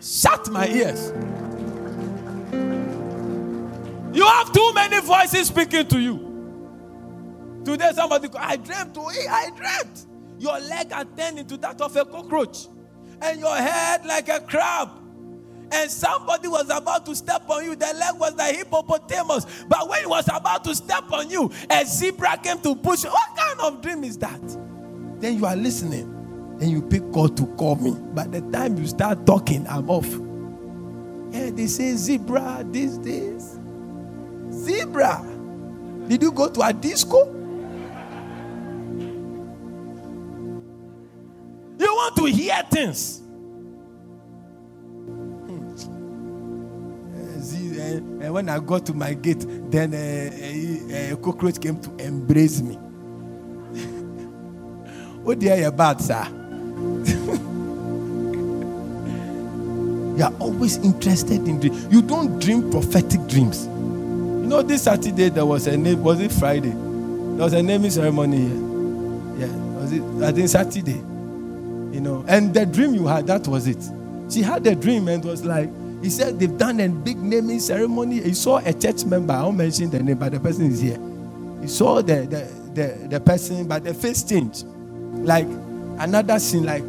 Shut 0.00 0.48
my 0.50 0.68
ears. 0.68 1.12
Too 4.52 4.72
many 4.74 5.00
voices 5.00 5.48
speaking 5.48 5.86
to 5.88 6.00
you. 6.00 7.62
Today, 7.64 7.92
somebody, 7.94 8.28
I 8.36 8.56
dreamt, 8.56 8.96
oh, 8.98 9.08
eh, 9.08 9.26
I 9.28 9.50
dreamt. 9.56 10.06
Your 10.38 10.58
leg 10.60 10.92
had 10.92 11.16
turned 11.16 11.38
into 11.38 11.56
that 11.58 11.80
of 11.80 11.94
a 11.96 12.04
cockroach, 12.04 12.66
and 13.20 13.38
your 13.38 13.56
head 13.56 14.04
like 14.04 14.28
a 14.28 14.40
crab 14.40 15.02
and 15.72 15.90
somebody 15.90 16.48
was 16.48 16.68
about 16.70 17.06
to 17.06 17.16
step 17.16 17.48
on 17.48 17.64
you. 17.64 17.74
The 17.74 17.86
leg 17.94 18.20
was 18.20 18.34
the 18.36 18.44
hippopotamus. 18.44 19.64
But 19.68 19.88
when 19.88 20.00
he 20.00 20.06
was 20.06 20.28
about 20.28 20.64
to 20.64 20.74
step 20.74 21.10
on 21.10 21.30
you, 21.30 21.50
a 21.70 21.84
zebra 21.84 22.36
came 22.42 22.60
to 22.60 22.74
push 22.76 23.04
you. 23.04 23.10
What 23.10 23.36
kind 23.36 23.60
of 23.60 23.80
dream 23.80 24.04
is 24.04 24.18
that? 24.18 24.40
Then 25.18 25.38
you 25.38 25.46
are 25.46 25.56
listening 25.56 26.08
and 26.60 26.70
you 26.70 26.82
pick 26.82 27.10
God 27.10 27.36
to 27.38 27.46
call 27.56 27.76
me. 27.76 27.96
By 28.14 28.26
the 28.26 28.42
time 28.50 28.76
you 28.76 28.86
start 28.86 29.24
talking, 29.24 29.66
I'm 29.66 29.88
off. 29.88 30.08
Yeah, 31.32 31.50
they 31.50 31.66
say 31.66 31.94
zebra 31.94 32.66
these 32.70 32.98
days. 32.98 33.51
Zebra. 34.62 35.24
Did 36.08 36.22
you 36.22 36.32
go 36.32 36.48
to 36.48 36.60
a 36.62 36.72
disco? 36.72 37.26
You 41.78 41.94
want 41.94 42.16
to 42.16 42.24
hear 42.26 42.62
things. 42.70 43.22
Eh, 47.52 47.94
and, 47.94 47.98
and 47.98 48.22
eh, 48.22 48.26
eh, 48.26 48.30
when 48.30 48.48
I 48.48 48.58
got 48.60 48.86
to 48.86 48.94
my 48.94 49.14
gate, 49.14 49.44
then 49.70 49.94
a, 49.94 51.16
cockroach 51.22 51.60
came 51.60 51.80
to 51.80 51.90
embrace 51.96 52.62
me. 52.62 52.78
oh 55.26 55.34
dear, 55.34 55.56
you're 55.56 55.72
bad, 55.72 56.00
sir. 56.00 56.24
you 60.16 60.22
are 60.22 60.34
always 60.38 60.76
interested 60.78 61.48
in 61.48 61.58
dreams. 61.58 61.86
You 61.90 62.02
don't 62.02 62.38
dream 62.38 62.70
prophetic 62.70 63.26
dreams. 63.26 63.68
Know, 64.52 64.60
this 64.60 64.82
Saturday 64.82 65.30
there 65.30 65.46
was 65.46 65.66
a 65.66 65.78
name. 65.78 66.04
Was 66.04 66.20
it 66.20 66.30
Friday? 66.30 66.68
There 66.68 67.42
was 67.42 67.54
a 67.54 67.62
naming 67.62 67.90
ceremony 67.90 68.36
here. 68.36 69.48
Yeah, 69.48 69.56
was 69.80 69.92
it? 69.92 70.02
I 70.22 70.30
think 70.30 70.46
Saturday. 70.50 70.98
You 71.94 72.00
know, 72.02 72.22
and 72.28 72.52
the 72.52 72.66
dream 72.66 72.94
you 72.94 73.06
had, 73.06 73.26
that 73.28 73.48
was 73.48 73.66
it. 73.66 73.82
She 74.30 74.42
had 74.42 74.66
a 74.66 74.74
dream 74.74 75.08
and 75.08 75.24
was 75.24 75.42
like, 75.42 75.70
he 76.02 76.10
said 76.10 76.38
they've 76.38 76.58
done 76.58 76.80
a 76.80 76.88
big 76.90 77.16
naming 77.16 77.60
ceremony. 77.60 78.20
He 78.20 78.34
saw 78.34 78.58
a 78.58 78.74
church 78.74 79.06
member. 79.06 79.32
I 79.32 79.42
won't 79.42 79.56
mention 79.56 79.88
the 79.88 80.02
name, 80.02 80.18
but 80.18 80.32
the 80.32 80.40
person 80.40 80.66
is 80.70 80.82
here. 80.82 80.98
He 81.62 81.66
saw 81.66 82.02
the, 82.02 82.26
the, 82.26 82.46
the, 82.74 83.08
the 83.08 83.20
person, 83.20 83.66
but 83.66 83.84
the 83.84 83.94
face 83.94 84.22
changed. 84.22 84.66
Like 84.66 85.46
another 85.98 86.38
scene, 86.38 86.64
like 86.64 86.84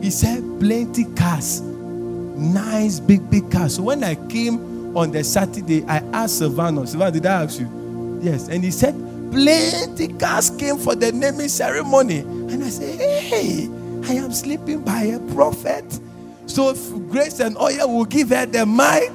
he 0.00 0.12
said, 0.12 0.40
plenty 0.60 1.12
cars. 1.16 1.62
Nice, 1.62 3.00
big, 3.00 3.28
big 3.28 3.50
cars. 3.50 3.74
So 3.74 3.82
when 3.82 4.04
I 4.04 4.14
came 4.14 4.71
on 4.94 5.10
the 5.10 5.24
Saturday, 5.24 5.84
I 5.84 5.98
asked 6.12 6.40
Silvano, 6.40 6.82
Silvano, 6.82 7.12
did 7.12 7.26
I 7.26 7.42
ask 7.44 7.60
you? 7.60 8.20
Yes. 8.22 8.48
And 8.48 8.62
he 8.62 8.70
said, 8.70 8.94
plenty 9.30 10.08
cars 10.08 10.50
came 10.50 10.76
for 10.76 10.94
the 10.94 11.12
naming 11.12 11.48
ceremony. 11.48 12.18
And 12.18 12.62
I 12.62 12.68
said, 12.68 12.98
hey, 12.98 13.68
I 14.04 14.14
am 14.14 14.32
sleeping 14.32 14.82
by 14.82 15.02
a 15.02 15.20
prophet. 15.34 16.00
So 16.46 16.74
grace 17.08 17.40
and 17.40 17.56
oil 17.56 17.96
will 17.96 18.04
give 18.04 18.28
her 18.30 18.46
the 18.46 18.66
mic. 18.66 19.10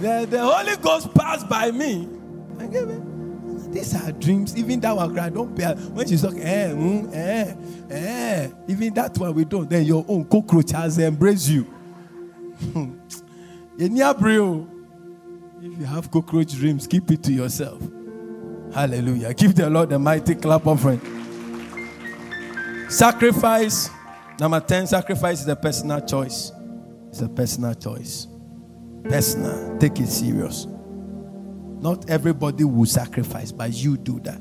The, 0.00 0.26
the 0.30 0.40
Holy 0.40 0.76
Ghost 0.76 1.12
passed 1.14 1.48
by 1.48 1.72
me. 1.72 2.08
I 2.60 2.66
gave 2.66 2.88
it. 2.88 3.07
These 3.70 3.94
are 3.96 4.12
dreams. 4.12 4.56
Even 4.56 4.80
that 4.80 4.96
one 4.96 5.12
cry, 5.14 5.28
don't 5.28 5.54
pay. 5.56 5.74
When 5.74 6.06
she's 6.08 6.22
talking, 6.22 6.42
eh, 6.42 6.70
mm, 6.70 7.14
eh, 7.14 7.54
eh. 7.90 8.50
Even 8.66 8.94
that 8.94 9.16
one 9.18 9.34
we 9.34 9.44
don't. 9.44 9.68
Then 9.68 9.84
your 9.84 10.04
own 10.08 10.24
cockroach 10.24 10.70
has 10.72 10.98
embraced 10.98 11.48
you. 11.48 11.66
In 13.78 13.94
Yabrio, 13.94 14.66
if 15.62 15.78
you 15.78 15.84
have 15.84 16.10
cockroach 16.10 16.52
dreams, 16.52 16.86
keep 16.86 17.10
it 17.10 17.22
to 17.24 17.32
yourself. 17.32 17.80
Hallelujah. 18.72 19.32
Give 19.34 19.54
the 19.54 19.68
Lord 19.70 19.92
a 19.92 19.98
mighty 19.98 20.34
clap 20.34 20.66
offering. 20.66 21.00
Sacrifice. 22.88 23.90
Number 24.40 24.60
10, 24.60 24.86
sacrifice 24.86 25.42
is 25.42 25.48
a 25.48 25.56
personal 25.56 26.00
choice. 26.00 26.52
It's 27.08 27.20
a 27.20 27.28
personal 27.28 27.74
choice. 27.74 28.26
Personal. 29.04 29.78
Take 29.78 30.00
it 30.00 30.08
serious. 30.08 30.66
Not 31.80 32.10
everybody 32.10 32.64
will 32.64 32.86
sacrifice, 32.86 33.52
but 33.52 33.72
you 33.72 33.96
do 33.96 34.20
that. 34.20 34.40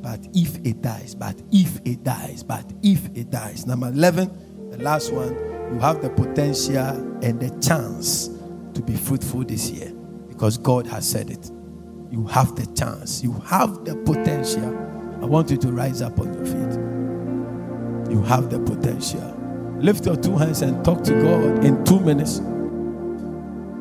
But 0.00 0.20
if 0.34 0.56
it 0.66 0.82
dies, 0.82 1.14
but 1.14 1.34
if 1.50 1.80
it 1.84 2.04
dies, 2.04 2.42
but 2.42 2.70
if 2.82 3.06
it 3.14 3.30
dies. 3.30 3.66
Number 3.66 3.88
11, 3.88 4.70
the 4.70 4.78
last 4.82 5.12
one, 5.12 5.34
you 5.72 5.78
have 5.80 6.02
the 6.02 6.10
potential 6.10 6.76
and 7.22 7.40
the 7.40 7.50
chance 7.66 8.28
to 8.74 8.82
be 8.82 8.94
fruitful 8.94 9.44
this 9.44 9.70
year 9.70 9.92
because 10.28 10.58
God 10.58 10.86
has 10.86 11.08
said 11.08 11.30
it. 11.30 11.50
You 12.10 12.26
have 12.26 12.54
the 12.54 12.66
chance, 12.74 13.22
you 13.22 13.32
have 13.46 13.84
the 13.84 13.96
potential. 13.96 14.76
I 15.22 15.26
want 15.26 15.50
you 15.50 15.56
to 15.56 15.72
rise 15.72 16.02
up 16.02 16.20
on 16.20 16.34
your 16.34 16.44
feet. 16.44 18.12
You 18.12 18.22
have 18.24 18.50
the 18.50 18.60
potential. 18.60 19.34
Lift 19.78 20.06
your 20.06 20.16
two 20.16 20.36
hands 20.36 20.62
and 20.62 20.84
talk 20.84 21.02
to 21.04 21.12
God 21.22 21.64
in 21.64 21.82
two 21.84 22.00
minutes. 22.00 22.40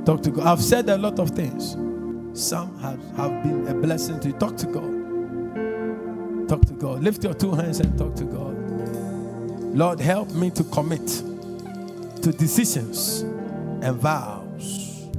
Talk 0.05 0.21
to 0.23 0.31
God. 0.31 0.47
I've 0.47 0.61
said 0.61 0.89
a 0.89 0.97
lot 0.97 1.19
of 1.19 1.31
things. 1.31 1.75
Some 2.33 2.79
have, 2.79 2.99
have 3.15 3.43
been 3.43 3.67
a 3.67 3.73
blessing 3.75 4.19
to 4.21 4.29
you. 4.29 4.33
Talk 4.33 4.57
to 4.57 4.65
God. 4.65 6.49
Talk 6.49 6.61
to 6.65 6.73
God. 6.73 7.03
Lift 7.03 7.23
your 7.23 7.35
two 7.35 7.53
hands 7.53 7.79
and 7.79 7.95
talk 7.97 8.15
to 8.15 8.23
God. 8.25 8.57
Lord, 9.75 9.99
help 9.99 10.31
me 10.33 10.49
to 10.51 10.63
commit 10.63 11.05
to 12.23 12.31
decisions 12.31 13.21
and 13.81 13.95
vows. 13.97 15.09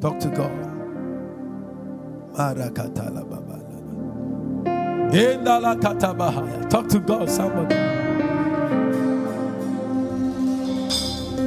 Talk 0.00 0.18
to 0.20 0.28
God. 0.28 0.52
Talk 6.70 6.88
to 6.88 6.98
God, 6.98 7.30
somebody. 7.30 7.74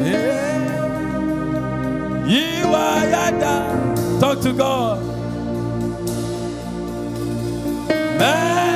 Yeah. 0.03 0.67
You 2.25 2.73
are. 2.73 3.96
Talk 4.19 4.41
to 4.41 4.53
God. 4.53 4.99
Man. 8.19 8.66